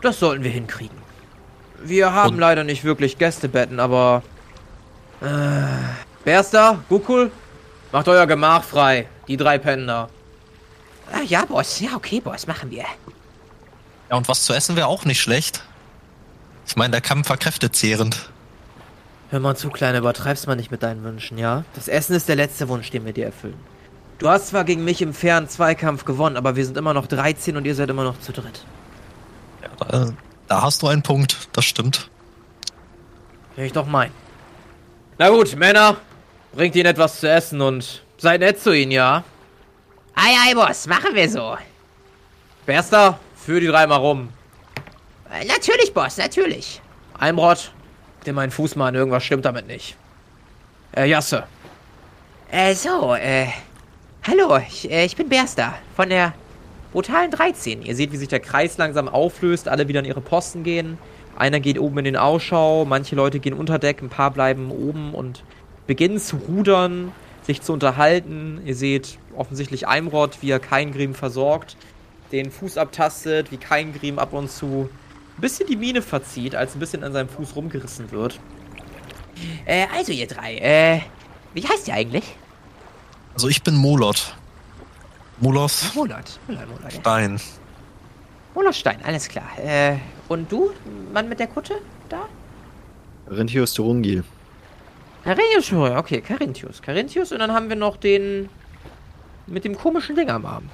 [0.00, 0.96] Das sollten wir hinkriegen.
[1.84, 2.38] Wir haben und?
[2.38, 4.22] leider nicht wirklich Gästebetten, aber.
[5.20, 5.26] Äh,
[6.24, 7.30] Berster, Gukul,
[7.92, 9.08] macht euer Gemach frei.
[9.28, 10.08] Die drei pennen da.
[11.12, 11.80] Ah, ja, Boss.
[11.80, 12.86] Ja, okay, Boss, machen wir.
[14.08, 15.62] Ja, und was zu essen wäre auch nicht schlecht.
[16.66, 18.30] Ich meine, der Kampf war kräftezehrend.
[19.28, 21.64] Hör mal zu, Kleiner, übertreib's mal nicht mit deinen Wünschen, ja?
[21.74, 23.75] Das Essen ist der letzte Wunsch, den wir dir erfüllen.
[24.18, 27.56] Du hast zwar gegen mich im fairen Zweikampf gewonnen, aber wir sind immer noch 13
[27.56, 28.64] und ihr seid immer noch zu dritt.
[29.62, 30.12] Ja, da,
[30.48, 32.10] da hast du einen Punkt, das stimmt.
[33.56, 34.10] Will ich doch mein.
[35.18, 35.96] Na gut, Männer,
[36.54, 39.22] bringt ihnen etwas zu essen und seid nett zu ihnen, ja?
[40.14, 41.58] Ei, ei, Boss, machen wir so.
[42.64, 44.30] Berster, führ die dreimal rum.
[45.30, 46.80] Äh, natürlich, Boss, natürlich.
[47.18, 47.70] Almrod,
[48.24, 49.96] dir meinen Fuß mal an, irgendwas stimmt damit nicht.
[50.96, 51.44] Äh, Jasse.
[52.50, 53.48] Äh, so, äh.
[54.28, 56.34] Hallo, ich, äh, ich bin Berster von der
[56.90, 57.82] brutalen 13.
[57.82, 60.98] Ihr seht, wie sich der Kreis langsam auflöst, alle wieder an ihre Posten gehen.
[61.36, 65.14] Einer geht oben in den Ausschau, manche Leute gehen unter Deck, ein paar bleiben oben
[65.14, 65.44] und
[65.86, 67.12] beginnen zu rudern
[67.42, 68.60] sich zu unterhalten.
[68.64, 71.76] Ihr seht offensichtlich Eimrod, wie er Keingrim versorgt,
[72.32, 74.88] den Fuß abtastet, wie Keingrim ab und zu
[75.36, 78.40] ein bisschen die Miene verzieht, als ein bisschen an seinem Fuß rumgerissen wird.
[79.66, 81.00] Äh, also ihr drei, äh,
[81.54, 82.34] wie heißt ihr eigentlich?
[83.36, 84.34] Also ich bin Molot.
[85.40, 85.94] Molos.
[85.94, 86.90] Molot, Molot, Molot.
[86.90, 87.38] Stein.
[88.54, 89.46] Molot Stein, alles klar.
[89.58, 90.72] Äh, und du,
[91.12, 91.74] Mann mit der Kutte,
[92.08, 92.30] da?
[93.28, 94.24] Rentius Turungil.
[95.22, 96.80] Carinthius, okay, Carinthius.
[96.80, 98.48] Carinthius und dann haben wir noch den
[99.46, 100.70] mit dem komischen Ding am Arm.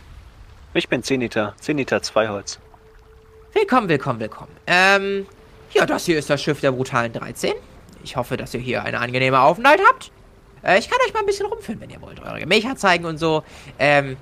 [0.72, 2.60] Ich bin Zenita, Zenita Zweiholz.
[3.54, 4.52] Willkommen, willkommen, willkommen.
[4.68, 5.26] Ähm,
[5.72, 7.54] ja, das hier ist das Schiff der brutalen 13.
[8.04, 10.12] Ich hoffe, dass ihr hier eine angenehme Aufenthalt habt.
[10.62, 13.18] Äh, ich kann euch mal ein bisschen rumführen, wenn ihr wollt, eure Gemächer zeigen und
[13.18, 13.42] so.
[13.78, 14.16] Ähm,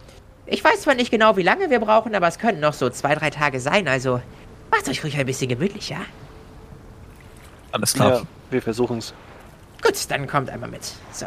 [0.47, 3.15] ich weiß zwar nicht genau, wie lange wir brauchen, aber es könnten noch so zwei,
[3.15, 4.21] drei Tage sein, also
[4.71, 6.01] macht euch ruhig ein bisschen gemütlich, ja?
[7.73, 8.13] Alles klar.
[8.13, 9.15] Ja, wir versuchen's.
[9.83, 10.83] Gut, dann kommt einmal mit.
[11.13, 11.27] So.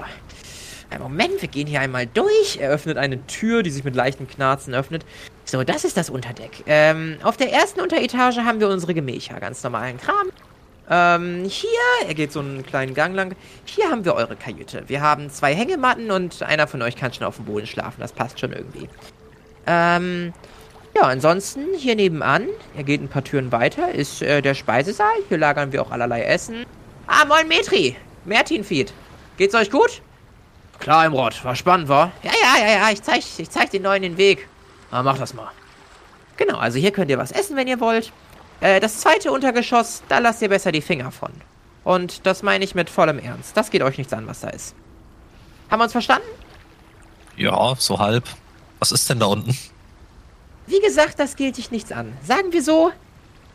[0.89, 2.58] Ein Moment, wir gehen hier einmal durch.
[2.60, 5.04] Er öffnet eine Tür, die sich mit leichten Knarzen öffnet.
[5.45, 6.63] So, das ist das Unterdeck.
[6.67, 10.28] Ähm, auf der ersten Unteretage haben wir unsere Gemächer, ganz normalen Kram.
[10.89, 11.69] Ähm, hier,
[12.08, 13.36] er geht so einen kleinen Gang lang.
[13.65, 14.84] Hier haben wir eure Kajüte.
[14.88, 18.02] Wir haben zwei Hängematten und einer von euch kann schon auf dem Boden schlafen.
[18.02, 18.89] Das passt schon irgendwie.
[19.65, 20.34] Ähm,
[20.96, 25.15] ja, ansonsten hier nebenan, er geht ein paar Türen weiter, ist äh, der Speisesaal.
[25.30, 26.65] Hier lagern wir auch allerlei Essen.
[27.08, 27.96] Ah, moin Metri.
[28.26, 28.93] Mertin-Feed.
[29.38, 30.02] Geht's euch gut?
[30.80, 31.43] Klar, Imrod.
[31.43, 32.12] War spannend, war?
[32.24, 32.91] Ja, ja, ja, ja.
[32.91, 34.48] Ich zeig, ich zeig den Neuen den Weg.
[34.91, 35.50] Ah, mach das mal.
[36.38, 38.12] Genau, also hier könnt ihr was essen, wenn ihr wollt.
[38.62, 41.32] Äh, das zweite Untergeschoss, da lasst ihr besser die Finger von.
[41.84, 43.58] Und das meine ich mit vollem Ernst.
[43.58, 44.76] Das geht euch nichts an, was da ist.
[45.70, 46.28] Haben wir uns verstanden?
[47.36, 48.26] Ja, so halb.
[48.80, 49.58] Was ist denn da unten?
[50.68, 52.13] Wie gesagt, das gilt dich nichts an.
[52.24, 52.92] Sagen wir so,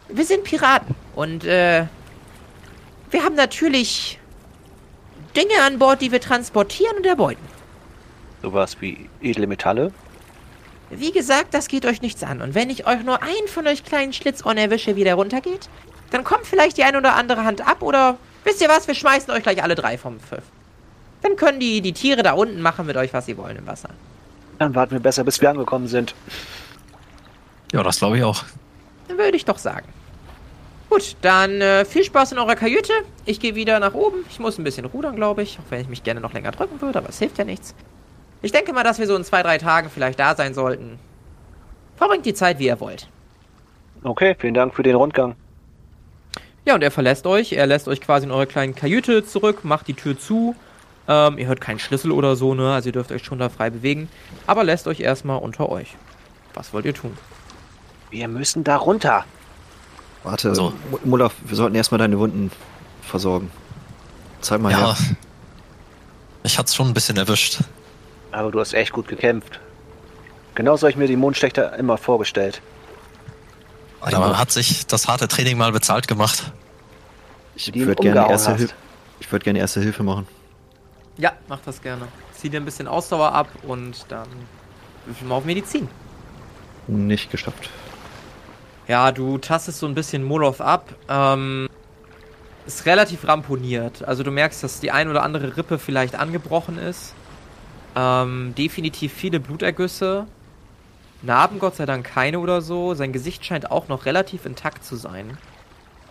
[0.08, 0.94] wir sind Piraten.
[1.14, 1.86] Und, äh,
[3.10, 4.18] wir haben natürlich
[5.36, 7.42] Dinge an Bord, die wir transportieren und erbeuten.
[8.42, 9.92] Sowas wie edle Metalle?
[10.90, 12.40] Wie gesagt, das geht euch nichts an.
[12.40, 15.68] Und wenn ich euch nur einen von euch kleinen Schlitzohren erwische, wie der runtergeht,
[16.10, 19.32] dann kommt vielleicht die eine oder andere Hand ab oder wisst ihr was, wir schmeißen
[19.32, 20.44] euch gleich alle drei vom Pfiff.
[21.22, 23.90] Dann können die, die Tiere da unten machen mit euch, was sie wollen im Wasser.
[24.58, 26.14] Dann warten wir besser, bis wir angekommen sind.
[27.72, 28.44] Ja, das glaube ich auch.
[29.08, 29.86] Dann würde ich doch sagen.
[30.88, 32.92] Gut, dann äh, viel Spaß in eurer Kajüte.
[33.26, 34.24] Ich gehe wieder nach oben.
[34.30, 35.58] Ich muss ein bisschen rudern, glaube ich.
[35.58, 37.74] Auch wenn ich mich gerne noch länger drücken würde, aber es hilft ja nichts.
[38.42, 40.98] Ich denke mal, dass wir so in zwei, drei Tagen vielleicht da sein sollten.
[41.96, 43.08] Verbringt die Zeit, wie ihr wollt.
[44.04, 45.34] Okay, vielen Dank für den Rundgang.
[46.64, 47.52] Ja, und er verlässt euch.
[47.52, 50.54] Er lässt euch quasi in eure kleinen Kajüte zurück, macht die Tür zu.
[51.08, 52.72] Ähm, ihr hört keinen Schlüssel oder so, ne?
[52.74, 54.08] Also ihr dürft euch schon da frei bewegen.
[54.46, 55.96] Aber lässt euch erstmal unter euch.
[56.54, 57.16] Was wollt ihr tun?
[58.10, 59.24] Wir müssen da runter.
[60.22, 60.68] Warte, So.
[60.92, 62.50] M- Mulaf, wir sollten erstmal deine Wunden
[63.02, 63.50] versorgen.
[64.42, 64.78] Zeig mal Ja.
[64.94, 64.96] her.
[66.44, 67.60] Ich hat's schon ein bisschen erwischt.
[68.30, 69.60] Aber du hast echt gut gekämpft.
[70.54, 72.60] Genauso habe ich mir die Mondschlechter immer vorgestellt.
[74.00, 76.52] Aber hat sich das harte Training mal bezahlt gemacht.
[77.54, 78.58] Ich würde gerne erste hast.
[78.58, 78.74] Hilfe.
[79.20, 80.26] Ich würde gerne erste Hilfe machen.
[81.16, 82.06] Ja, macht das gerne.
[82.32, 84.28] Zieh dir ein bisschen Ausdauer ab und dann
[85.06, 85.88] würfel mal auf Medizin.
[86.86, 87.70] Nicht geschafft.
[88.86, 90.94] Ja, du tastest so ein bisschen Moloth ab.
[91.08, 91.68] Ähm,
[92.66, 94.04] ist relativ ramponiert.
[94.04, 97.14] Also du merkst, dass die ein oder andere Rippe vielleicht angebrochen ist.
[97.96, 100.26] Ähm, definitiv viele Blutergüsse.
[101.22, 102.94] Narben Gott sei Dank keine oder so.
[102.94, 105.36] Sein Gesicht scheint auch noch relativ intakt zu sein.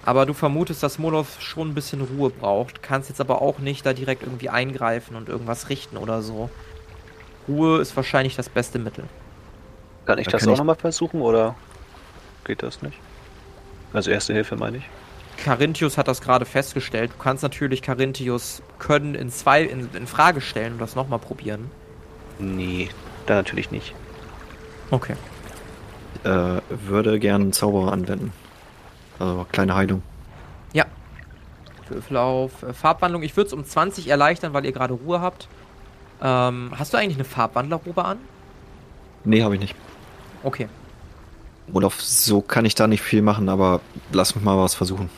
[0.06, 2.82] Aber du vermutest, dass Moloth schon ein bisschen Ruhe braucht.
[2.82, 6.50] Kannst jetzt aber auch nicht da direkt irgendwie eingreifen und irgendwas richten oder so.
[7.48, 9.06] Ruhe ist wahrscheinlich das beste Mittel.
[10.06, 11.56] Kann ich Da das kann auch ich- nochmal versuchen oder
[12.46, 12.98] geht das nicht?
[13.94, 14.84] Also erste Hilfe meine ich.
[15.38, 17.12] Carinthius hat das gerade festgestellt.
[17.18, 21.72] Du kannst natürlich Carinthius Können in zwei in, in Frage stellen und das nochmal probieren.
[22.40, 22.90] Nee,
[23.26, 23.94] dann natürlich nicht.
[24.92, 25.16] Okay.
[26.24, 28.34] Äh, würde gerne einen Zauberer anwenden.
[29.20, 30.02] Also kleine Heilung.
[30.74, 30.86] Ja.
[31.90, 33.24] Würfel auf äh, Farbwandlung.
[33.24, 35.48] Ich würde es um 20 erleichtern, weil ihr gerade Ruhe habt.
[36.22, 38.18] Ähm, hast du eigentlich eine Farbwandlerrobe an?
[39.24, 39.76] Nee, habe ich nicht.
[40.44, 40.68] Okay.
[41.68, 45.10] Mulaf, so kann ich da nicht viel machen, aber lass mich mal was versuchen.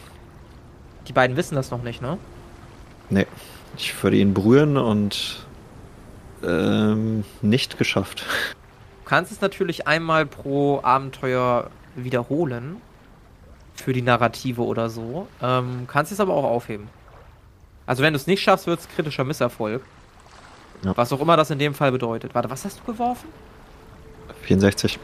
[1.09, 2.17] Die beiden wissen das noch nicht, ne?
[3.09, 3.25] Nee.
[3.77, 5.45] Ich würde ihn berühren und
[6.43, 8.25] ähm, nicht geschafft.
[9.03, 12.77] Du kannst es natürlich einmal pro Abenteuer wiederholen.
[13.75, 15.27] Für die Narrative oder so.
[15.41, 16.89] Ähm, kannst es aber auch aufheben.
[17.87, 19.81] Also wenn du es nicht schaffst, wird es kritischer Misserfolg.
[20.83, 20.95] Ja.
[20.95, 22.35] Was auch immer das in dem Fall bedeutet.
[22.35, 23.29] Warte, was hast du geworfen?
[24.43, 24.99] 64.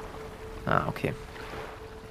[0.65, 1.13] Ah, okay.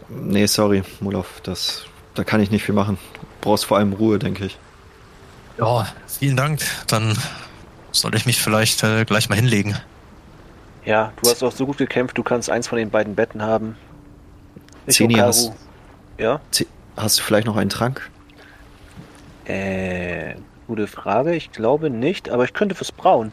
[0.08, 2.98] Nee, sorry, Mulaf, das, da kann ich nicht viel machen.
[3.14, 4.58] Du brauchst vor allem Ruhe, denke ich.
[5.58, 6.60] Ja, vielen Dank.
[6.88, 7.16] Dann
[7.92, 9.76] soll ich mich vielleicht äh, gleich mal hinlegen.
[10.84, 13.76] Ja, du hast auch so gut gekämpft, du kannst eins von den beiden Betten haben.
[14.86, 15.18] Ich, Okaru.
[15.18, 15.52] hast-
[16.18, 16.40] Ja?
[16.96, 18.10] Hast du vielleicht noch einen Trank?
[19.46, 20.34] Äh,
[20.66, 21.34] gute Frage.
[21.34, 23.32] Ich glaube nicht, aber ich könnte fürs Brauen.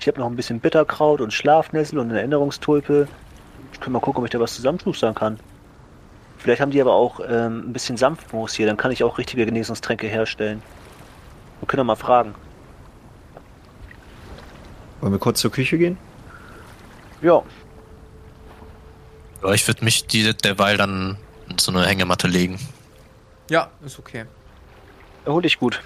[0.00, 3.06] Ich habe noch ein bisschen Bitterkraut und Schlafnessel und eine Erinnerungstulpe.
[3.72, 5.38] Ich kann mal gucken, ob ich da was zusammenschustern kann.
[6.42, 9.46] Vielleicht haben die aber auch ähm, ein bisschen Sanftmoos hier, dann kann ich auch richtige
[9.46, 10.60] Genesungstränke herstellen.
[11.60, 12.34] Wir können doch mal fragen.
[15.00, 15.96] Wollen wir kurz zur Küche gehen?
[17.20, 17.44] Ja,
[19.44, 21.16] Ja, ich würde mich die, derweil dann
[21.48, 22.58] in so eine Hängematte legen.
[23.48, 24.24] Ja, ist okay.
[25.24, 25.80] erhol dich gut.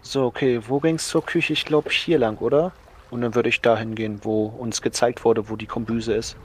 [0.00, 1.52] So, okay, wo ging's zur Küche?
[1.52, 2.72] Ich glaube hier lang, oder?
[3.10, 6.36] Und dann würde ich dahin gehen, wo uns gezeigt wurde, wo die Kombüse ist.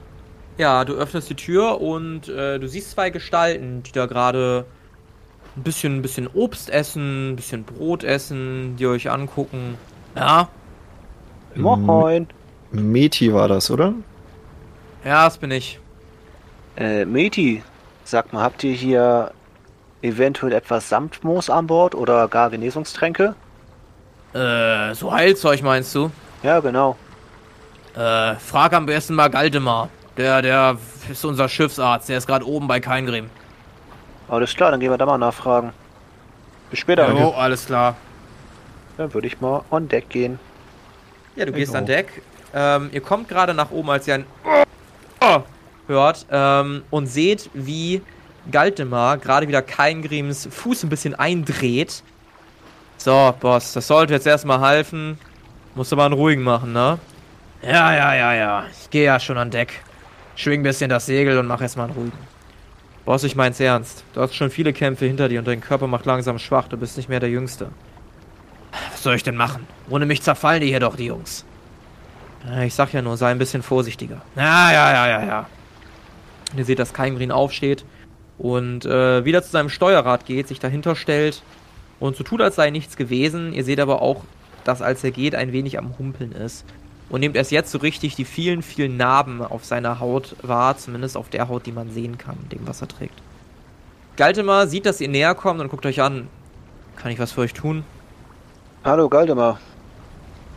[0.58, 4.66] Ja, du öffnest die Tür und äh, du siehst zwei Gestalten, die da gerade
[5.56, 9.78] ein bisschen, ein bisschen Obst essen, ein bisschen Brot essen, die euch angucken.
[10.14, 10.48] Ja,
[11.56, 12.28] Moin!
[12.70, 13.94] Meti war das, oder?
[15.04, 15.80] ja, das bin ich.
[16.76, 17.62] Äh, Meti,
[18.04, 19.32] sag mal, habt ihr hier
[20.02, 23.34] eventuell etwas Samtmoos an Bord oder gar Genesungstränke?
[24.34, 26.10] Äh, so Heilzeug meinst du?
[26.42, 26.96] Ja, genau.
[27.94, 29.90] Äh, frag am besten mal Galdemar.
[30.16, 30.78] Der, der
[31.10, 33.30] ist unser Schiffsarzt, der ist gerade oben bei Keingrim.
[34.28, 35.72] Alles klar, dann gehen wir da mal nachfragen.
[36.70, 37.10] Bis später.
[37.12, 37.96] Jo, alles klar.
[38.96, 40.38] Dann würde ich mal on Deck gehen.
[41.36, 41.78] Ja, du gehst Jo.
[41.78, 42.22] an Deck.
[42.54, 44.26] Ähm, ihr kommt gerade nach oben, als ihr ein
[45.20, 45.42] Oh
[45.88, 48.02] hört ähm, und seht, wie
[48.50, 52.02] Galdemar gerade wieder Keingrims Fuß ein bisschen eindreht.
[52.96, 55.18] So, Boss, das sollte jetzt erstmal helfen.
[55.74, 56.98] Musst aber einen ruhigen machen, ne?
[57.62, 58.64] Ja, ja, ja, ja.
[58.80, 59.82] Ich gehe ja schon an Deck.
[60.36, 62.18] Schwing ein bisschen das Segel und mach erstmal einen ruhigen.
[63.04, 64.04] Boss, ich mein's ernst.
[64.14, 66.68] Du hast schon viele Kämpfe hinter dir und dein Körper macht langsam schwach.
[66.68, 67.68] Du bist nicht mehr der Jüngste.
[68.90, 69.66] Was soll ich denn machen?
[69.88, 71.44] Ohne mich zerfallen die hier doch, die Jungs.
[72.62, 74.22] Ich sag ja nur, sei ein bisschen vorsichtiger.
[74.36, 75.46] Ja, ja, ja, ja, ja.
[76.56, 77.84] Ihr seht, dass Keimrin aufsteht
[78.38, 81.42] und äh, wieder zu seinem Steuerrad geht, sich dahinter stellt
[81.98, 83.52] und so tut, als sei nichts gewesen.
[83.52, 84.22] Ihr seht aber auch,
[84.64, 86.64] dass als er geht, ein wenig am Humpeln ist.
[87.08, 91.16] Und nehmt erst jetzt so richtig die vielen, vielen Narben auf seiner Haut wahr, zumindest
[91.16, 93.14] auf der Haut, die man sehen kann, dem, was er trägt.
[94.16, 96.28] Galtemar sieht, dass ihr näher kommt und guckt euch an.
[96.96, 97.84] Kann ich was für euch tun?
[98.82, 99.60] Hallo, Galdemar.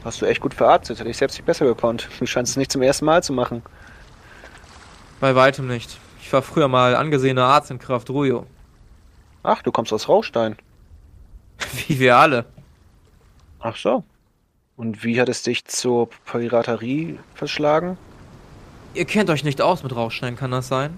[0.04, 1.00] Hast du echt gut verarztet.
[1.00, 2.08] Hätte ich selbst nicht besser gekonnt.
[2.20, 3.62] Du scheinst es nicht zum ersten Mal zu machen.
[5.20, 6.00] Bei weitem nicht.
[6.22, 8.46] Ich war früher mal angesehener Arzt in Kraft Rujo.
[9.44, 10.56] Ach, du kommst aus Rauchstein.
[11.88, 12.46] Wie wir alle.
[13.60, 14.04] Ach so.
[14.80, 17.98] Und wie hat es dich zur Piraterie verschlagen?
[18.94, 20.98] Ihr kennt euch nicht aus mit Rauchstein, kann das sein?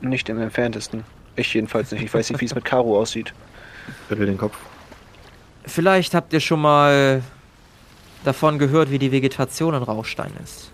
[0.00, 1.04] Nicht im entferntesten.
[1.36, 2.02] Ich jedenfalls nicht.
[2.02, 3.32] Ich weiß nicht, wie es mit Karo aussieht.
[4.08, 4.58] Schüttel den Kopf.
[5.64, 7.22] Vielleicht habt ihr schon mal
[8.24, 10.72] davon gehört, wie die Vegetation in Rauchstein ist.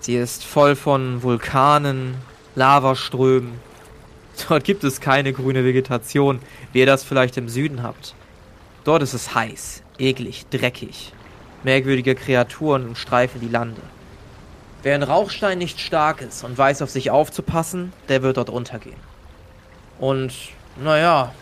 [0.00, 2.14] Sie ist voll von Vulkanen,
[2.56, 3.52] Lavaströmen.
[4.50, 6.40] Dort gibt es keine grüne Vegetation,
[6.74, 8.14] wie ihr das vielleicht im Süden habt.
[8.84, 11.14] Dort ist es heiß, eklig, dreckig.
[11.64, 13.80] Merkwürdige Kreaturen umstreifen die Lande.
[14.82, 18.96] Wer in Rauchstein nicht stark ist und weiß auf sich aufzupassen, der wird dort untergehen.
[20.00, 20.32] Und,
[20.82, 21.32] naja,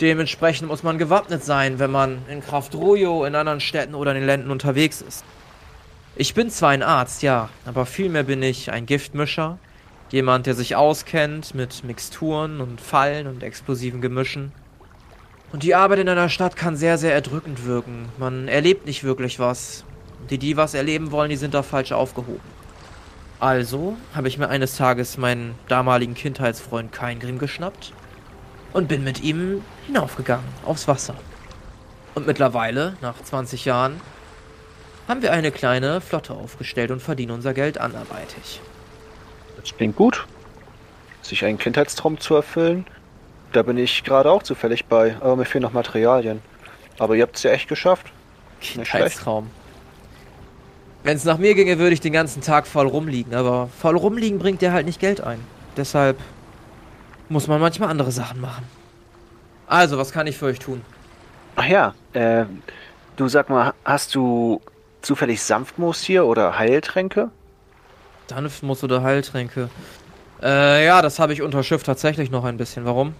[0.00, 4.18] dementsprechend muss man gewappnet sein, wenn man in Kraft Rojo in anderen Städten oder in
[4.18, 5.24] den Ländern unterwegs ist.
[6.14, 9.58] Ich bin zwar ein Arzt, ja, aber vielmehr bin ich ein Giftmischer,
[10.10, 14.52] jemand, der sich auskennt mit Mixturen und Fallen und explosiven Gemischen.
[15.54, 18.08] Und die Arbeit in einer Stadt kann sehr, sehr erdrückend wirken.
[18.18, 19.84] Man erlebt nicht wirklich was.
[20.28, 22.40] Die, die was erleben wollen, die sind da falsch aufgehoben.
[23.38, 27.92] Also habe ich mir eines Tages meinen damaligen Kindheitsfreund Keingrim geschnappt
[28.72, 31.14] und bin mit ihm hinaufgegangen aufs Wasser.
[32.16, 34.00] Und mittlerweile, nach 20 Jahren,
[35.06, 38.60] haben wir eine kleine Flotte aufgestellt und verdienen unser Geld anderweitig.
[39.54, 40.26] Das klingt gut.
[41.22, 42.86] Sich einen Kindheitstraum zu erfüllen,
[43.54, 45.16] da bin ich gerade auch zufällig bei.
[45.20, 46.42] Aber mir fehlen noch Materialien.
[46.98, 48.12] Aber ihr habt es ja echt geschafft.
[48.60, 49.50] Kindheitstraum.
[51.02, 54.38] Wenn es nach mir ginge, würde ich den ganzen Tag voll rumliegen, aber voll rumliegen
[54.38, 55.38] bringt dir halt nicht Geld ein.
[55.76, 56.18] Deshalb
[57.28, 58.64] muss man manchmal andere Sachen machen.
[59.66, 60.82] Also, was kann ich für euch tun?
[61.56, 62.46] Ach ja, äh,
[63.16, 64.62] du sag mal, hast du
[65.02, 67.30] zufällig Sanftmoos hier oder Heiltränke?
[68.28, 69.68] Sanftmus oder Heiltränke?
[70.42, 72.84] Äh, ja, das habe ich unter Schiff tatsächlich noch ein bisschen.
[72.84, 73.14] Warum?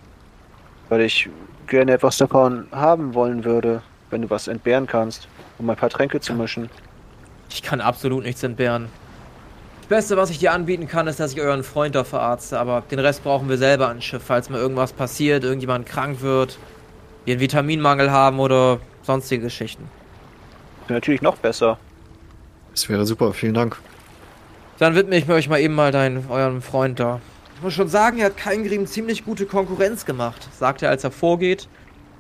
[0.95, 1.29] Weil ich
[1.67, 5.27] gerne etwas davon haben wollen würde, wenn du was entbehren kannst,
[5.59, 6.71] um ein paar Tränke zu mischen.
[7.51, 8.87] Ich kann absolut nichts entbehren.
[9.81, 12.85] Das Beste, was ich dir anbieten kann, ist, dass ich euren Freund da verarzte, aber
[12.93, 16.61] den Rest brauchen wir selber an Schiff, falls mal irgendwas passiert, irgendjemand krank wird,
[17.25, 19.89] wir einen Vitaminmangel haben oder sonstige Geschichten.
[20.89, 21.77] Natürlich noch besser.
[22.71, 23.79] Das wäre super, vielen Dank.
[24.79, 27.21] Dann widme ich mir euch mal eben mal deinen, euren Freund da.
[27.55, 31.11] Ich muss schon sagen, er hat Keingrim ziemlich gute Konkurrenz gemacht, sagt er, als er
[31.11, 31.69] vorgeht.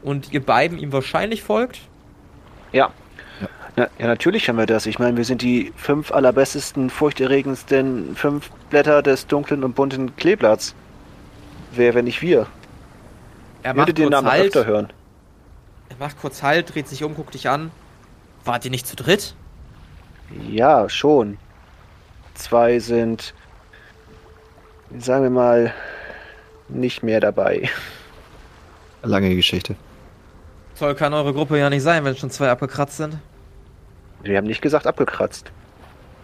[0.03, 1.81] Und ihr beiden ihm wahrscheinlich folgt.
[2.73, 2.91] Ja.
[3.77, 4.87] Na, ja, natürlich haben wir das.
[4.87, 10.75] Ich meine, wir sind die fünf allerbestesten, furchterregendsten fünf Blätter des dunklen und bunten Kleeblatts.
[11.73, 12.47] Wer, wenn nicht wir?
[13.63, 14.47] Er würde macht den kurz Namen Halt.
[14.47, 14.93] öfter hören.
[15.89, 17.71] Er macht kurz Halt, dreht sich um, guckt dich an.
[18.45, 19.35] Wart ihr nicht zu dritt?
[20.49, 21.39] Ja, schon.
[22.35, 23.35] Zwei sind,
[24.99, 25.75] sagen wir mal,
[26.69, 27.69] nicht mehr dabei.
[29.03, 29.77] Lange Geschichte.
[30.75, 33.19] Soll kann eure Gruppe ja nicht sein, wenn schon zwei abgekratzt sind.
[34.23, 35.53] Wir haben nicht gesagt abgekratzt.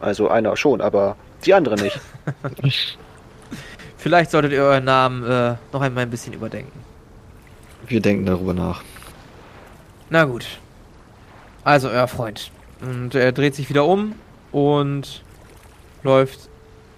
[0.01, 2.01] Also einer schon, aber die andere nicht.
[3.99, 6.73] Vielleicht solltet ihr euren Namen äh, noch einmal ein bisschen überdenken.
[7.87, 8.83] Wir denken darüber nach.
[10.09, 10.47] Na gut.
[11.65, 12.51] Also euer Freund.
[12.81, 14.15] Und er dreht sich wieder um
[14.53, 15.23] und
[16.03, 16.50] läuft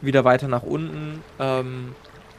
[0.02, 1.22] wieder weiter nach unten.
[1.38, 1.94] Ähm,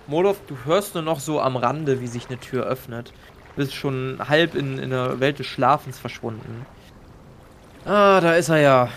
[0.07, 3.13] Molov, du hörst nur noch so am Rande, wie sich eine Tür öffnet.
[3.49, 6.65] Du bist schon halb in, in der Welt des Schlafens verschwunden.
[7.85, 8.89] Ah, da ist er ja.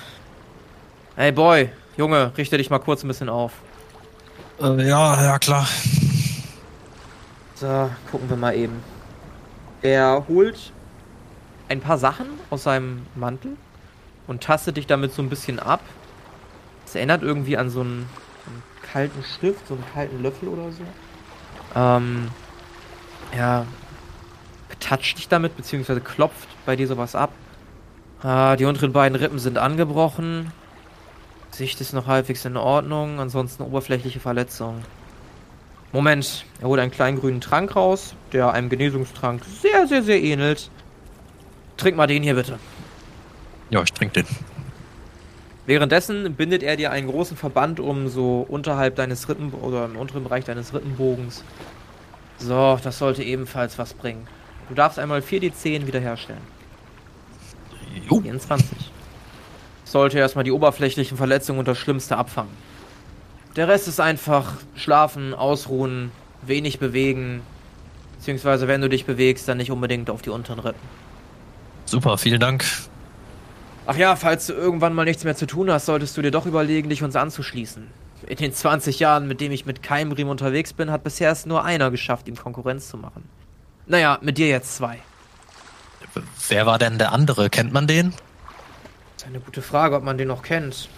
[1.16, 3.52] Hey Boy, Junge, richte dich mal kurz ein bisschen auf.
[4.60, 5.66] Äh, ja, ja, klar.
[7.54, 8.82] So, gucken wir mal eben.
[9.82, 10.72] Er holt
[11.68, 13.56] ein paar Sachen aus seinem Mantel
[14.26, 15.80] und tastet dich damit so ein bisschen ab.
[16.84, 20.70] Es erinnert irgendwie an so einen, so einen kalten Stift, so einen kalten Löffel oder
[20.72, 20.82] so.
[21.74, 22.28] Ähm,
[23.32, 23.66] er
[24.68, 27.32] betatscht dich damit, beziehungsweise klopft bei dir sowas ab.
[28.22, 30.52] Ah, die unteren beiden Rippen sind angebrochen.
[31.50, 34.84] Sicht ist noch halbwegs in Ordnung, ansonsten oberflächliche Verletzungen.
[35.92, 40.70] Moment, er holt einen kleinen grünen Trank raus, der einem Genesungstrank sehr, sehr, sehr ähnelt.
[41.76, 42.58] Trink mal den hier bitte.
[43.70, 44.55] Ja, ich trinke den.
[45.66, 50.22] Währenddessen bindet er dir einen großen Verband um, so unterhalb deines Rippen oder im unteren
[50.22, 51.42] Bereich deines Rippenbogens.
[52.38, 54.28] So, das sollte ebenfalls was bringen.
[54.68, 56.42] Du darfst einmal 4d10 wiederherstellen.
[58.08, 58.20] Jo.
[58.20, 58.68] 24.
[59.84, 62.52] Sollte erstmal die oberflächlichen Verletzungen und das Schlimmste abfangen.
[63.56, 66.12] Der Rest ist einfach schlafen, ausruhen,
[66.42, 67.42] wenig bewegen.
[68.18, 70.80] Beziehungsweise, wenn du dich bewegst, dann nicht unbedingt auf die unteren Rippen.
[71.86, 72.64] Super, vielen Dank.
[73.86, 76.44] Ach ja, falls du irgendwann mal nichts mehr zu tun hast, solltest du dir doch
[76.44, 77.86] überlegen, dich uns anzuschließen.
[78.26, 81.64] In den 20 Jahren, mit dem ich mit Keimrim unterwegs bin, hat bisher es nur
[81.64, 83.28] einer geschafft, ihm Konkurrenz zu machen.
[83.86, 84.98] Naja, mit dir jetzt zwei.
[86.48, 87.48] Wer war denn der andere?
[87.50, 88.10] Kennt man den?
[88.10, 90.88] Das ist eine gute Frage, ob man den noch kennt.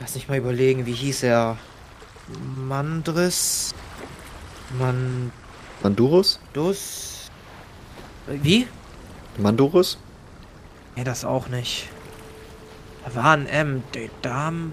[0.00, 1.56] Lass mich mal überlegen, wie hieß er?
[2.56, 3.74] Mandris?
[4.78, 6.40] Mandurus?
[6.52, 7.30] Mandus?
[8.26, 8.66] Wie?
[9.38, 9.98] Mandurus?
[10.96, 11.88] Nee, das auch nicht.
[13.04, 13.82] Da war ein M.
[13.94, 14.72] De Dam.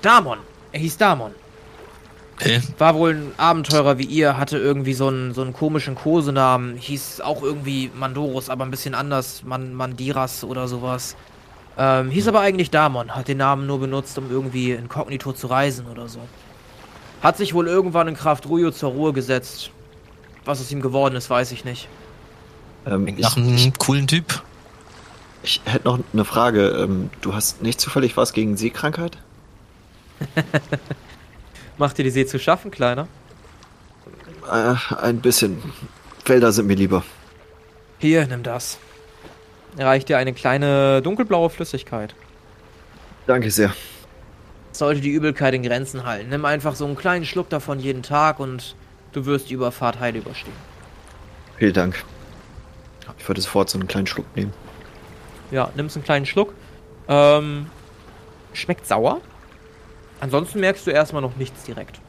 [0.00, 0.38] Damon.
[0.72, 1.32] Er hieß Damon.
[2.36, 2.60] Okay.
[2.78, 6.76] War wohl ein Abenteurer wie ihr, hatte irgendwie so einen, so einen komischen Kosenamen.
[6.76, 9.42] Hieß auch irgendwie Mandorus, aber ein bisschen anders.
[9.44, 11.16] Man, Mandiras oder sowas.
[11.76, 13.14] Ähm, hieß aber eigentlich Damon.
[13.14, 16.20] Hat den Namen nur benutzt, um irgendwie inkognito zu reisen oder so.
[17.22, 19.70] Hat sich wohl irgendwann in Kraft Ruyo zur Ruhe gesetzt.
[20.44, 21.88] Was aus ihm geworden ist, weiß ich nicht.
[22.86, 24.42] Ähm, nach einem coolen Typ.
[25.42, 26.68] Ich hätte noch eine Frage.
[26.68, 29.18] Ähm, du hast nicht zufällig was gegen Seekrankheit?
[31.78, 33.08] Macht dir die See zu schaffen, Kleiner?
[34.50, 35.62] Äh, ein bisschen.
[36.24, 37.04] Felder sind mir lieber.
[37.98, 38.78] Hier, nimm das.
[39.78, 42.14] Reicht dir eine kleine dunkelblaue Flüssigkeit.
[43.26, 43.72] Danke sehr.
[44.72, 46.30] Sollte die Übelkeit in Grenzen halten.
[46.30, 48.74] Nimm einfach so einen kleinen Schluck davon jeden Tag und
[49.12, 50.54] du wirst die Überfahrt heil überstehen.
[51.58, 52.04] Vielen Dank.
[53.18, 54.52] Ich würde sofort so einen kleinen Schluck nehmen.
[55.52, 56.52] Ja, nimmst einen kleinen Schluck.
[57.06, 57.66] Ähm,
[58.54, 59.20] schmeckt sauer.
[60.20, 62.00] Ansonsten merkst du erstmal noch nichts direkt.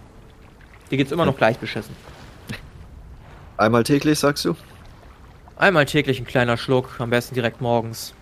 [0.89, 1.95] Dir geht's immer noch gleich beschissen.
[3.57, 4.55] Einmal täglich, sagst du?
[5.57, 8.13] Einmal täglich ein kleiner Schluck, am besten direkt morgens.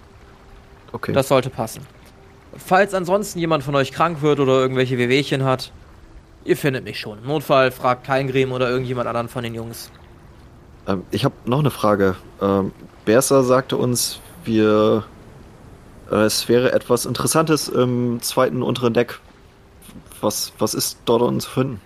[0.91, 1.13] Okay.
[1.13, 1.85] Das sollte passen.
[2.57, 5.71] Falls ansonsten jemand von euch krank wird oder irgendwelche Wehwehchen hat,
[6.43, 7.19] ihr findet mich schon.
[7.19, 9.89] Im Notfall fragt Kleingrim oder irgendjemand anderen von den Jungs.
[10.87, 12.15] Ähm, ich habe noch eine Frage.
[12.41, 12.73] Ähm,
[13.05, 15.05] Berser sagte uns, wir
[16.11, 19.19] äh, es wäre etwas Interessantes im zweiten unteren Deck.
[20.19, 21.81] Was, was ist dort unten zu finden?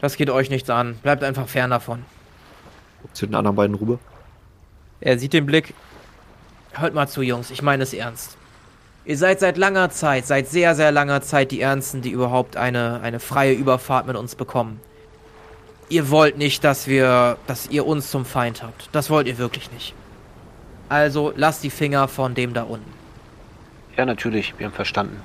[0.00, 0.96] Das geht euch nichts an.
[1.02, 2.04] Bleibt einfach fern davon.
[3.12, 3.98] Zu den anderen beiden rüber.
[5.00, 5.74] Er sieht den Blick.
[6.72, 7.50] Hört mal zu, Jungs.
[7.50, 8.36] Ich meine es ernst.
[9.04, 13.00] Ihr seid seit langer Zeit, seit sehr, sehr langer Zeit die Ernsten, die überhaupt eine,
[13.02, 14.80] eine freie Überfahrt mit uns bekommen.
[15.88, 18.88] Ihr wollt nicht, dass wir, dass ihr uns zum Feind habt.
[18.92, 19.94] Das wollt ihr wirklich nicht.
[20.92, 22.92] Also lasst die Finger von dem da unten.
[23.96, 25.22] Ja, natürlich, wir haben verstanden.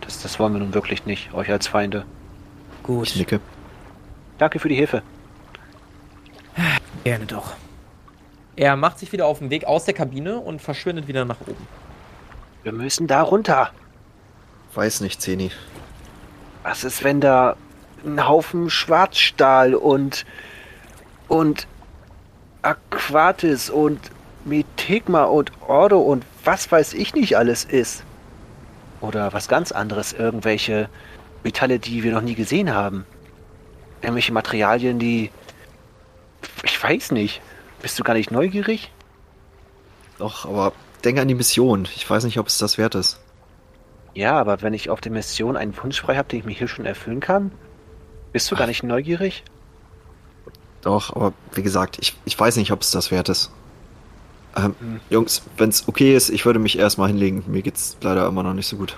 [0.00, 2.04] Das, das wollen wir nun wirklich nicht, euch als Feinde.
[2.78, 3.38] Ich Gut, nicke.
[4.36, 5.02] Danke für die Hilfe.
[7.04, 7.52] gerne doch.
[8.56, 11.68] Er macht sich wieder auf den Weg aus der Kabine und verschwindet wieder nach oben.
[12.64, 13.70] Wir müssen da runter.
[14.74, 15.52] Weiß nicht, Zeni.
[16.64, 17.54] Was ist, wenn da
[18.04, 20.26] ein Haufen Schwarzstahl und
[21.28, 21.68] und
[22.62, 24.00] Aquatis und
[24.44, 28.04] Metegma und Ordo und was weiß ich nicht alles ist?
[29.00, 30.88] Oder was ganz anderes, irgendwelche
[31.42, 33.04] Metalle, die wir noch nie gesehen haben.
[34.00, 35.30] Irgendwelche Materialien, die
[36.62, 37.40] ich weiß nicht.
[37.82, 38.90] Bist du gar nicht neugierig?
[40.18, 40.72] Doch, aber
[41.04, 41.86] denke an die Mission.
[41.94, 43.20] Ich weiß nicht, ob es das wert ist.
[44.14, 46.68] Ja, aber wenn ich auf der Mission einen Wunsch frei habe, den ich mir hier
[46.68, 47.50] schon erfüllen kann,
[48.32, 49.42] bist du gar nicht neugierig?
[50.82, 53.50] Doch, aber wie gesagt, ich, ich weiß nicht, ob es das wert ist.
[54.56, 55.00] Ähm, Hm.
[55.10, 57.44] Jungs, wenn es okay ist, ich würde mich erstmal hinlegen.
[57.46, 58.96] Mir geht's leider immer noch nicht so gut.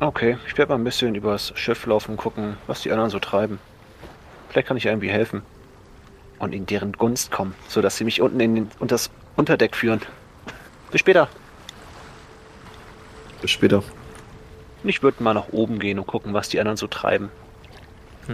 [0.00, 3.18] Okay, ich werde mal ein bisschen übers Schiff laufen und gucken, was die anderen so
[3.18, 3.58] treiben.
[4.48, 5.42] Vielleicht kann ich irgendwie helfen.
[6.38, 10.00] Und in deren Gunst kommen, sodass sie mich unten in den, unter das Unterdeck führen.
[10.90, 11.28] Bis später.
[13.40, 13.78] Bis später.
[14.82, 17.30] Und ich würde mal nach oben gehen und gucken, was die anderen so treiben.
[18.24, 18.28] Ich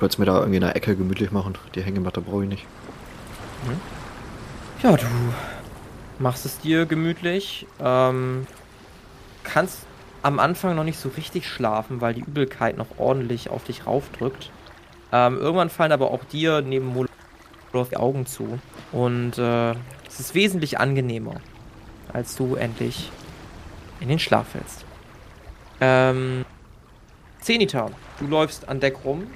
[0.00, 1.56] würde es mir da irgendwie in der Ecke gemütlich machen.
[1.74, 2.66] Die Hängematte brauche ich nicht.
[4.82, 5.06] Ja, du
[6.18, 7.66] machst es dir gemütlich.
[7.82, 8.46] Ähm,
[9.44, 9.80] kannst
[10.22, 14.50] am Anfang noch nicht so richtig schlafen, weil die Übelkeit noch ordentlich auf dich raufdrückt.
[15.12, 18.58] Ähm, irgendwann fallen aber auch dir neben Molotov die Augen zu.
[18.90, 19.72] Und äh,
[20.08, 21.42] es ist wesentlich angenehmer,
[22.10, 23.10] als du endlich
[24.00, 24.86] in den Schlaf fällst.
[25.82, 26.46] Ähm,
[27.42, 29.26] Zenita, du läufst an Deck rum.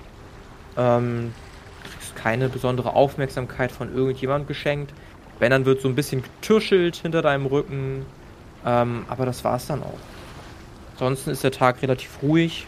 [0.78, 1.34] Ähm,
[1.82, 4.94] kriegst keine besondere Aufmerksamkeit von irgendjemandem geschenkt.
[5.38, 8.06] Wenn, dann wird so ein bisschen getürschelt hinter deinem Rücken.
[8.64, 9.98] Ähm, aber das war's dann auch.
[10.92, 12.66] Ansonsten ist der Tag relativ ruhig.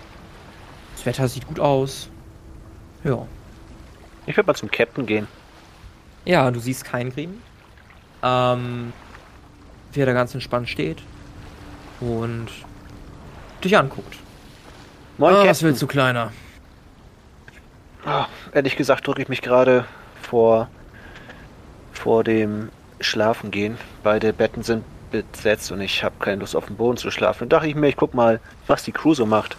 [0.97, 2.09] Das Wetter sieht gut aus.
[3.05, 3.27] Ja.
[4.27, 5.29] Ich würde mal zum Captain gehen.
[6.25, 7.41] Ja, du siehst keinen Green.
[8.23, 8.93] Ähm,
[9.93, 10.99] wie er da ganz entspannt steht.
[12.01, 12.49] Und
[13.63, 14.17] dich anguckt.
[15.19, 15.69] Moin, Ah, was Captain.
[15.69, 16.33] willst du, Kleiner?
[18.05, 19.85] Ah, ehrlich gesagt drücke ich mich gerade
[20.23, 20.69] vor,
[21.97, 22.71] vor dem
[23.01, 23.79] Schlafengehen.
[24.03, 27.41] Beide Betten sind besetzt und ich habe keine Lust auf dem Boden zu schlafen.
[27.41, 29.57] Dann dachte ich mir, ich guck mal, was die Crew so macht.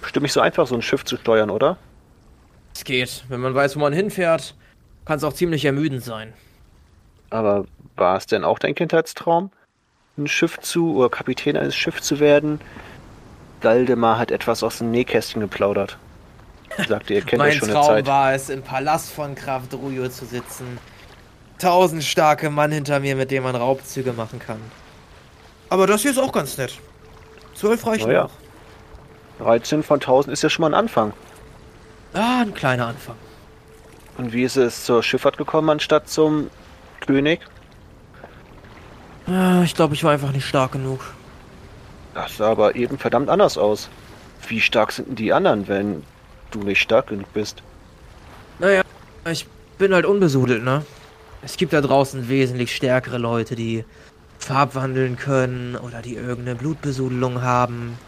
[0.00, 1.76] Bestimmt nicht so einfach, so ein Schiff zu steuern, oder?
[2.74, 3.24] Es geht.
[3.28, 4.54] Wenn man weiß, wo man hinfährt,
[5.04, 6.32] kann es auch ziemlich ermüdend sein.
[7.30, 7.66] Aber
[7.96, 9.50] war es denn auch dein Kindheitstraum,
[10.16, 12.60] ein Schiff zu oder Kapitän eines Schiffs zu werden?
[13.60, 15.98] Galdemar hat etwas aus dem Nähkästchen geplaudert.
[16.88, 18.06] Sagte, ihr kennt euch mein schon eine Traum Zeit.
[18.06, 20.78] war es, im Palast von Graf Drujo zu sitzen.
[21.64, 24.58] Tausend starke Mann hinter mir, mit dem man Raubzüge machen kann.
[25.70, 26.78] Aber das hier ist auch ganz nett.
[27.54, 28.24] Zwölf reichen Oh ja.
[28.26, 28.30] auch.
[29.38, 31.14] 13 von 1000 ist ja schon mal ein Anfang.
[32.12, 33.16] Ah, ein kleiner Anfang.
[34.18, 36.50] Und wie ist es zur Schifffahrt gekommen anstatt zum
[37.00, 37.40] König?
[39.26, 41.00] Ah, Ich glaube, ich war einfach nicht stark genug.
[42.12, 43.88] Das sah aber eben verdammt anders aus.
[44.48, 46.02] Wie stark sind denn die anderen, wenn
[46.50, 47.62] du nicht stark genug bist?
[48.58, 48.82] Naja,
[49.30, 49.46] ich
[49.78, 50.84] bin halt unbesudelt, ne?
[51.44, 53.84] Es gibt da draußen wesentlich stärkere Leute, die
[54.38, 57.98] farbwandeln können oder die irgendeine Blutbesudelung haben.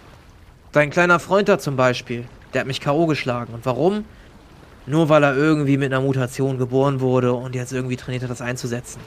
[0.72, 3.06] Dein kleiner Freund da zum Beispiel, der hat mich K.O.
[3.06, 3.52] geschlagen.
[3.54, 4.04] Und warum?
[4.86, 8.40] Nur weil er irgendwie mit einer Mutation geboren wurde und jetzt irgendwie trainiert hat, das
[8.40, 9.00] einzusetzen.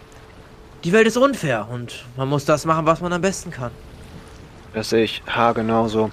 [0.83, 3.71] Die Welt ist unfair und man muss das machen, was man am besten kann.
[4.73, 6.11] Das sehe ich haargenauso.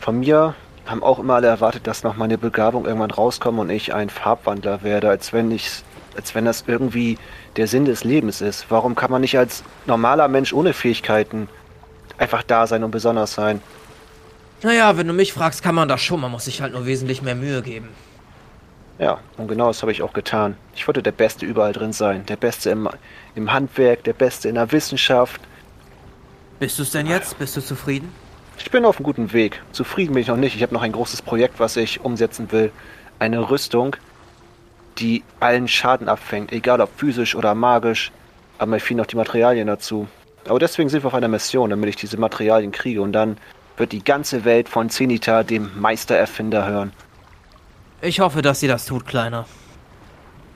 [0.00, 0.54] Von mir
[0.86, 4.82] haben auch immer alle erwartet, dass noch meine Begabung irgendwann rauskommt und ich ein Farbwandler
[4.82, 5.82] werde, als wenn ich,
[6.16, 7.18] als wenn das irgendwie
[7.56, 8.66] der Sinn des Lebens ist.
[8.68, 11.48] Warum kann man nicht als normaler Mensch ohne Fähigkeiten
[12.18, 13.60] einfach da sein und besonders sein?
[14.62, 16.20] Naja, wenn du mich fragst, kann man das schon.
[16.20, 17.88] Man muss sich halt nur wesentlich mehr Mühe geben.
[18.98, 20.56] Ja, und genau das habe ich auch getan.
[20.74, 22.26] Ich wollte der Beste überall drin sein.
[22.26, 22.86] Der Beste im,
[23.34, 25.40] im Handwerk, der Beste in der Wissenschaft.
[26.58, 27.38] Bist du es denn jetzt?
[27.38, 28.12] Bist du zufrieden?
[28.58, 29.62] Ich bin auf einem guten Weg.
[29.72, 30.54] Zufrieden bin ich noch nicht.
[30.54, 32.70] Ich habe noch ein großes Projekt, was ich umsetzen will.
[33.18, 33.96] Eine Rüstung,
[34.98, 38.12] die allen Schaden abfängt, egal ob physisch oder magisch.
[38.58, 40.08] Aber mir fehlen noch die Materialien dazu.
[40.48, 43.00] Aber deswegen sind wir auf einer Mission, damit ich diese Materialien kriege.
[43.00, 43.38] Und dann
[43.76, 46.92] wird die ganze Welt von Zenita, dem Meistererfinder, hören.
[48.02, 49.46] Ich hoffe, dass sie das tut, Kleiner.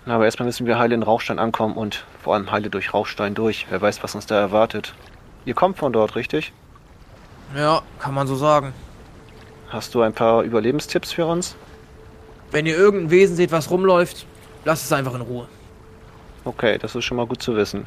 [0.06, 3.66] Aber erstmal müssen wir heile in Rauchstein ankommen und vor allem heile durch Rauchstein durch.
[3.70, 4.94] Wer weiß, was uns da erwartet.
[5.46, 6.52] Ihr kommt von dort, richtig?
[7.56, 8.74] Ja, kann man so sagen.
[9.68, 11.56] Hast du ein paar Überlebenstipps für uns?
[12.54, 14.26] Wenn ihr irgendein Wesen seht, was rumläuft,
[14.64, 15.48] lasst es einfach in Ruhe.
[16.44, 17.84] Okay, das ist schon mal gut zu wissen.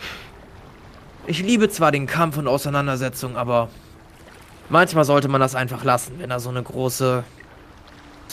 [1.26, 3.70] Ich liebe zwar den Kampf und Auseinandersetzung, aber
[4.68, 7.24] manchmal sollte man das einfach lassen, wenn da so eine große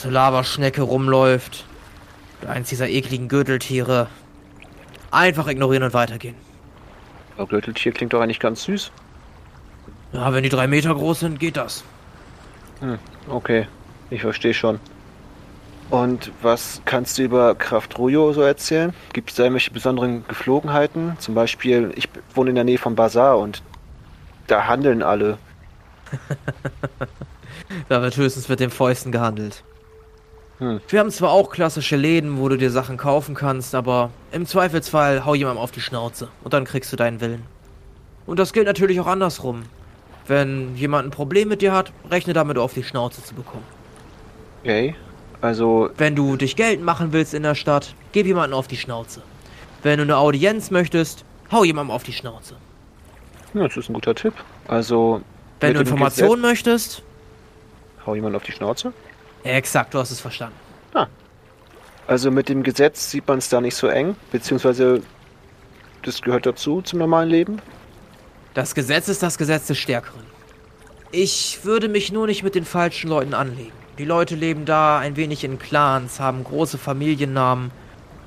[0.03, 1.63] Lavaschnecke rumläuft.
[2.41, 4.07] Oder eins dieser ekligen Gürteltiere.
[5.11, 6.35] Einfach ignorieren und weitergehen.
[7.37, 8.91] Aber Gürteltier klingt doch eigentlich ganz süß.
[10.11, 11.85] Ja, wenn die drei Meter groß sind, geht das.
[12.81, 13.67] Hm, okay,
[14.09, 14.81] ich verstehe schon.
[15.89, 18.93] Und was kannst du über Kraft Rujo so erzählen?
[19.13, 21.15] Gibt es da irgendwelche besonderen Geflogenheiten?
[21.19, 23.61] Zum Beispiel, ich wohne in der Nähe vom Bazar und
[24.47, 25.37] da handeln alle.
[27.89, 29.63] Da wird höchstens mit den Fäusten gehandelt.
[30.59, 30.81] Hm.
[30.87, 35.25] Wir haben zwar auch klassische Läden, wo du dir Sachen kaufen kannst, aber im Zweifelsfall
[35.25, 37.43] hau jemandem auf die Schnauze und dann kriegst du deinen Willen.
[38.25, 39.63] Und das gilt natürlich auch andersrum.
[40.27, 43.65] Wenn jemand ein Problem mit dir hat, rechne damit auf die Schnauze zu bekommen.
[44.63, 44.95] Okay,
[45.41, 49.21] also, Wenn du dich geltend machen willst in der Stadt, gib jemanden auf die Schnauze.
[49.83, 52.55] Wenn du eine Audienz möchtest, hau jemandem auf die Schnauze.
[53.53, 54.33] ja, das ist ein guter Tipp.
[54.67, 55.21] Also,
[55.59, 57.03] Wenn du Informationen möchtest,
[58.05, 58.93] hau jemand auf die Schnauze?
[59.43, 60.55] exakt, du hast es verstanden.
[62.07, 65.01] Also mit dem Gesetz sieht man es da nicht so eng, beziehungsweise
[66.03, 67.61] das gehört dazu zum normalen Leben.
[68.53, 70.21] Das Gesetz ist das Gesetz des Stärkeren.
[71.11, 73.73] Ich würde mich nur nicht mit den falschen Leuten anlegen.
[73.97, 77.71] Die Leute leben da ein wenig in Clans, haben große Familiennamen.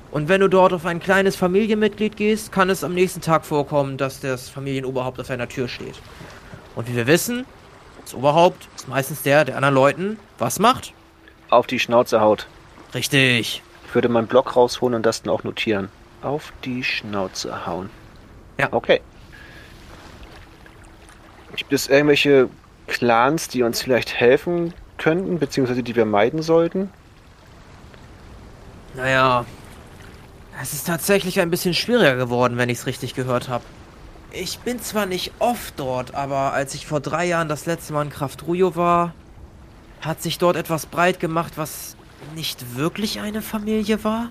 [0.09, 3.97] Und wenn du dort auf ein kleines Familienmitglied gehst, kann es am nächsten Tag vorkommen,
[3.97, 6.01] dass das Familienoberhaupt auf deiner Tür steht.
[6.75, 7.45] Und wie wir wissen,
[8.01, 10.93] das Oberhaupt ist meistens der, der anderen Leuten was macht.
[11.51, 12.47] Auf die Schnauze haut.
[12.95, 13.61] Richtig.
[13.85, 15.89] Ich würde meinen Block rausholen und das dann auch notieren.
[16.23, 17.91] Auf die Schnauze hauen.
[18.57, 18.69] Ja.
[18.71, 19.01] Okay.
[21.55, 22.49] Gibt es irgendwelche
[22.87, 26.91] Clans, die uns vielleicht helfen könnten, beziehungsweise die wir meiden sollten?
[28.95, 29.45] Naja,
[30.61, 33.63] es ist tatsächlich ein bisschen schwieriger geworden, wenn ich es richtig gehört habe.
[34.31, 38.03] Ich bin zwar nicht oft dort, aber als ich vor drei Jahren das letzte Mal
[38.03, 39.13] in Kraftrujo war,
[40.01, 41.95] hat sich dort etwas breit gemacht, was
[42.35, 44.29] nicht wirklich eine Familie war.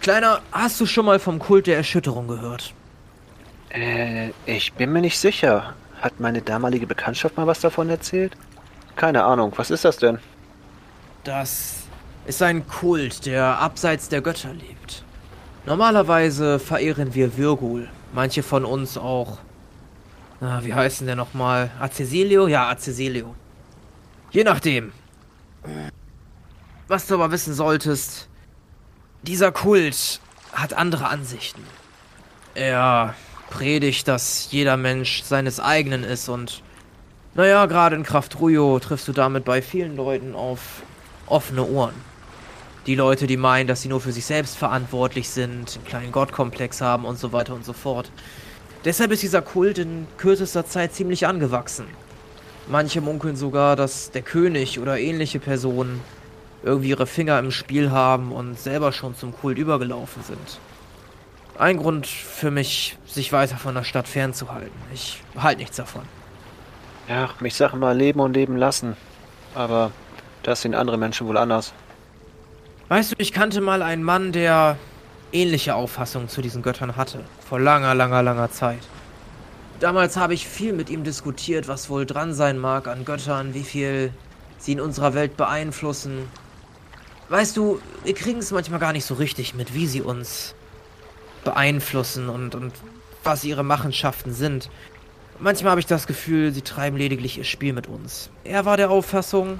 [0.00, 2.72] Kleiner, hast du schon mal vom Kult der Erschütterung gehört?
[3.70, 5.74] Äh, ich bin mir nicht sicher.
[6.00, 8.36] Hat meine damalige Bekanntschaft mal was davon erzählt?
[8.96, 9.52] Keine Ahnung.
[9.56, 10.18] Was ist das denn?
[11.24, 11.84] Das
[12.26, 15.04] ist ein Kult, der abseits der Götter lebt.
[15.66, 17.88] Normalerweise verehren wir Virgul.
[18.12, 19.38] Manche von uns auch.
[20.40, 21.70] Na, wie heißen der nochmal?
[21.80, 22.46] Acesilio?
[22.46, 23.34] Ja, Acesilio.
[24.30, 24.92] Je nachdem.
[26.88, 28.28] Was du aber wissen solltest,
[29.22, 30.20] dieser Kult
[30.52, 31.62] hat andere Ansichten.
[32.54, 33.14] Er
[33.50, 36.62] predigt, dass jeder Mensch seines eigenen ist und
[37.36, 40.82] naja, gerade in Kraft Ruyo triffst du damit bei vielen Leuten auf
[41.26, 41.94] offene Ohren.
[42.86, 46.80] Die Leute, die meinen, dass sie nur für sich selbst verantwortlich sind, einen kleinen Gottkomplex
[46.80, 48.10] haben und so weiter und so fort.
[48.84, 51.86] Deshalb ist dieser Kult in kürzester Zeit ziemlich angewachsen.
[52.68, 56.00] Manche munkeln sogar, dass der König oder ähnliche Personen
[56.62, 60.58] irgendwie ihre Finger im Spiel haben und selber schon zum Kult übergelaufen sind.
[61.58, 64.78] Ein Grund für mich, sich weiter von der Stadt fernzuhalten.
[64.92, 66.02] Ich halte nichts davon.
[67.08, 68.96] Ja, mich sage mal leben und leben lassen.
[69.54, 69.92] Aber
[70.42, 71.72] das sehen andere Menschen wohl anders.
[72.88, 74.76] Weißt du, ich kannte mal einen Mann, der
[75.32, 77.24] ähnliche Auffassungen zu diesen Göttern hatte.
[77.48, 78.80] Vor langer, langer, langer Zeit.
[79.80, 83.64] Damals habe ich viel mit ihm diskutiert, was wohl dran sein mag an Göttern, wie
[83.64, 84.12] viel
[84.58, 86.28] sie in unserer Welt beeinflussen.
[87.28, 90.54] Weißt du, wir kriegen es manchmal gar nicht so richtig mit, wie sie uns
[91.44, 92.72] beeinflussen und, und
[93.22, 94.70] was ihre Machenschaften sind.
[95.38, 98.30] Manchmal habe ich das Gefühl, sie treiben lediglich ihr Spiel mit uns.
[98.44, 99.58] Er war der Auffassung,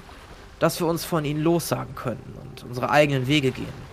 [0.59, 3.87] dass wir uns von ihnen lossagen könnten und unsere eigenen Wege gehen.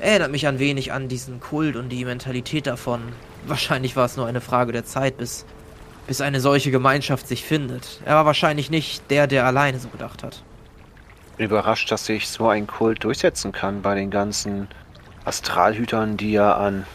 [0.00, 3.00] Erinnert mich ein wenig an diesen Kult und die Mentalität davon.
[3.46, 5.44] Wahrscheinlich war es nur eine Frage der Zeit, bis,
[6.06, 8.00] bis eine solche Gemeinschaft sich findet.
[8.04, 10.42] Er war wahrscheinlich nicht der, der alleine so gedacht hat.
[11.38, 14.68] Überrascht, dass sich so ein Kult durchsetzen kann bei den ganzen
[15.24, 16.86] Astralhütern, die ja an.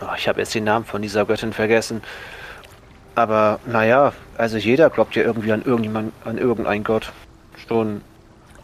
[0.00, 2.00] Oh, ich habe jetzt den Namen von dieser Göttin vergessen.
[3.14, 7.12] Aber naja, also jeder glaubt ja irgendwie an irgendjemand, an irgendeinen Gott.
[7.68, 8.00] Schon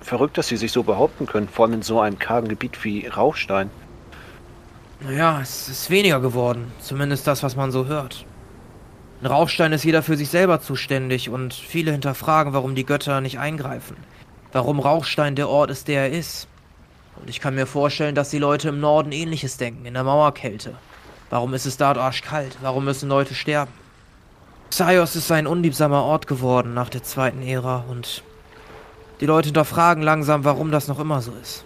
[0.01, 3.07] verrückt, dass sie sich so behaupten können, vor allem in so einem kargen Gebiet wie
[3.07, 3.71] Rauchstein.
[5.01, 6.73] Naja, es ist weniger geworden.
[6.81, 8.25] Zumindest das, was man so hört.
[9.21, 13.39] In Rauchstein ist jeder für sich selber zuständig und viele hinterfragen, warum die Götter nicht
[13.39, 13.97] eingreifen.
[14.53, 16.49] Warum Rauchstein der Ort ist, der er ist.
[17.17, 20.75] Und ich kann mir vorstellen, dass die Leute im Norden ähnliches denken, in der Mauerkälte.
[21.31, 22.57] Warum ist es dort arschkalt?
[22.61, 23.73] Warum müssen Leute sterben?
[24.71, 28.23] Xaios ist ein unliebsamer Ort geworden nach der zweiten Ära und
[29.21, 31.65] die Leute hinterfragen langsam, warum das noch immer so ist.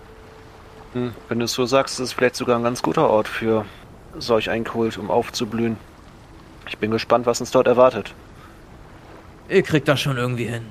[0.93, 3.65] Hm, wenn du es so sagst, ist es vielleicht sogar ein ganz guter Ort für
[4.19, 5.77] solch einen Kult, um aufzublühen.
[6.69, 8.15] Ich bin gespannt, was uns dort erwartet.
[9.49, 10.67] Ihr kriegt das schon irgendwie hin.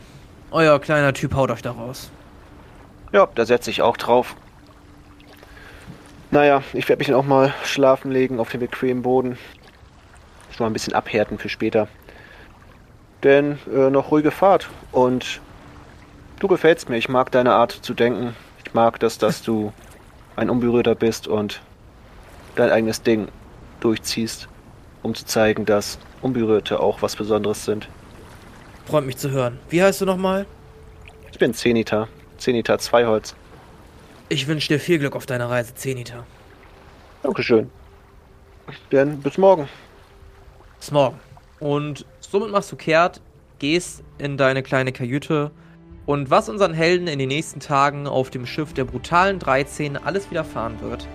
[0.51, 2.09] Euer kleiner Typ haut euch da raus.
[3.11, 4.36] Ja, da setze ich auch drauf.
[6.32, 9.38] Naja, ich werde mich dann auch mal schlafen legen auf dem bequemen Boden.
[10.51, 11.88] Schon mal ein bisschen abhärten für später.
[13.24, 15.41] Denn äh, noch ruhige Fahrt und
[16.39, 16.95] Du gefällst mir.
[16.95, 18.34] Ich mag deine Art zu denken.
[18.63, 19.74] Ich mag das, dass du
[20.38, 21.61] ein Unberührter bist und
[22.55, 23.28] dein eigenes Ding
[23.82, 24.47] durchziehst,
[25.03, 27.89] um zu zeigen, dass Unberührte auch was Besonderes sind.
[28.86, 29.59] Freut mich zu hören.
[29.70, 30.45] Wie heißt du nochmal?
[31.30, 32.07] Ich bin Zenita.
[32.38, 33.36] Zenita Zweiholz.
[34.30, 36.26] Ich wünsche dir viel Glück auf deiner Reise, Zenita.
[37.22, 37.70] Dankeschön.
[38.91, 39.67] Dann bis morgen.
[40.80, 41.20] Bis morgen.
[41.59, 43.21] Und somit machst du kehrt,
[43.57, 45.51] gehst in deine kleine Kajüte
[46.05, 50.30] und was unseren Helden in den nächsten Tagen auf dem Schiff der brutalen 13 alles
[50.30, 51.07] widerfahren wird,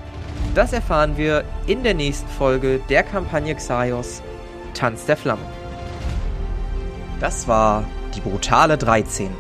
[0.55, 4.23] das erfahren wir in der nächsten Folge der Kampagne Xaios
[4.75, 5.47] Tanz der Flammen.
[7.21, 7.85] Das war
[8.15, 9.31] die brutale 13.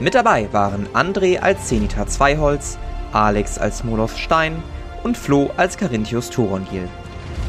[0.00, 2.78] Mit dabei waren André als Zenita Zweiholz,
[3.12, 4.62] Alex als Moloth Stein
[5.02, 6.88] und Flo als Carinthius Turongil.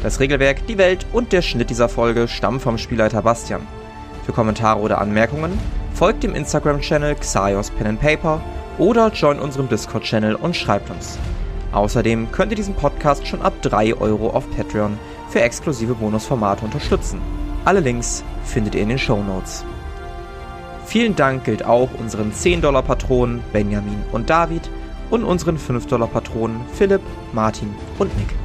[0.02, 3.66] Das Regelwerk, die Welt und der Schnitt dieser Folge stammen vom Spielleiter Bastian.
[4.24, 5.58] Für Kommentare oder Anmerkungen
[5.92, 8.40] folgt dem Instagram-Channel Xaios Pen and Paper
[8.78, 11.18] oder join unserem Discord-Channel und schreibt uns.
[11.72, 14.98] Außerdem könnt ihr diesen Podcast schon ab 3 Euro auf Patreon
[15.28, 17.20] für exklusive Bonusformate unterstützen.
[17.66, 19.64] Alle Links findet ihr in den Show Notes.
[20.86, 24.70] Vielen Dank gilt auch unseren 10-Dollar-Patronen Benjamin und David
[25.10, 28.39] und unseren 5-Dollar-Patronen Philipp, Martin und Nick.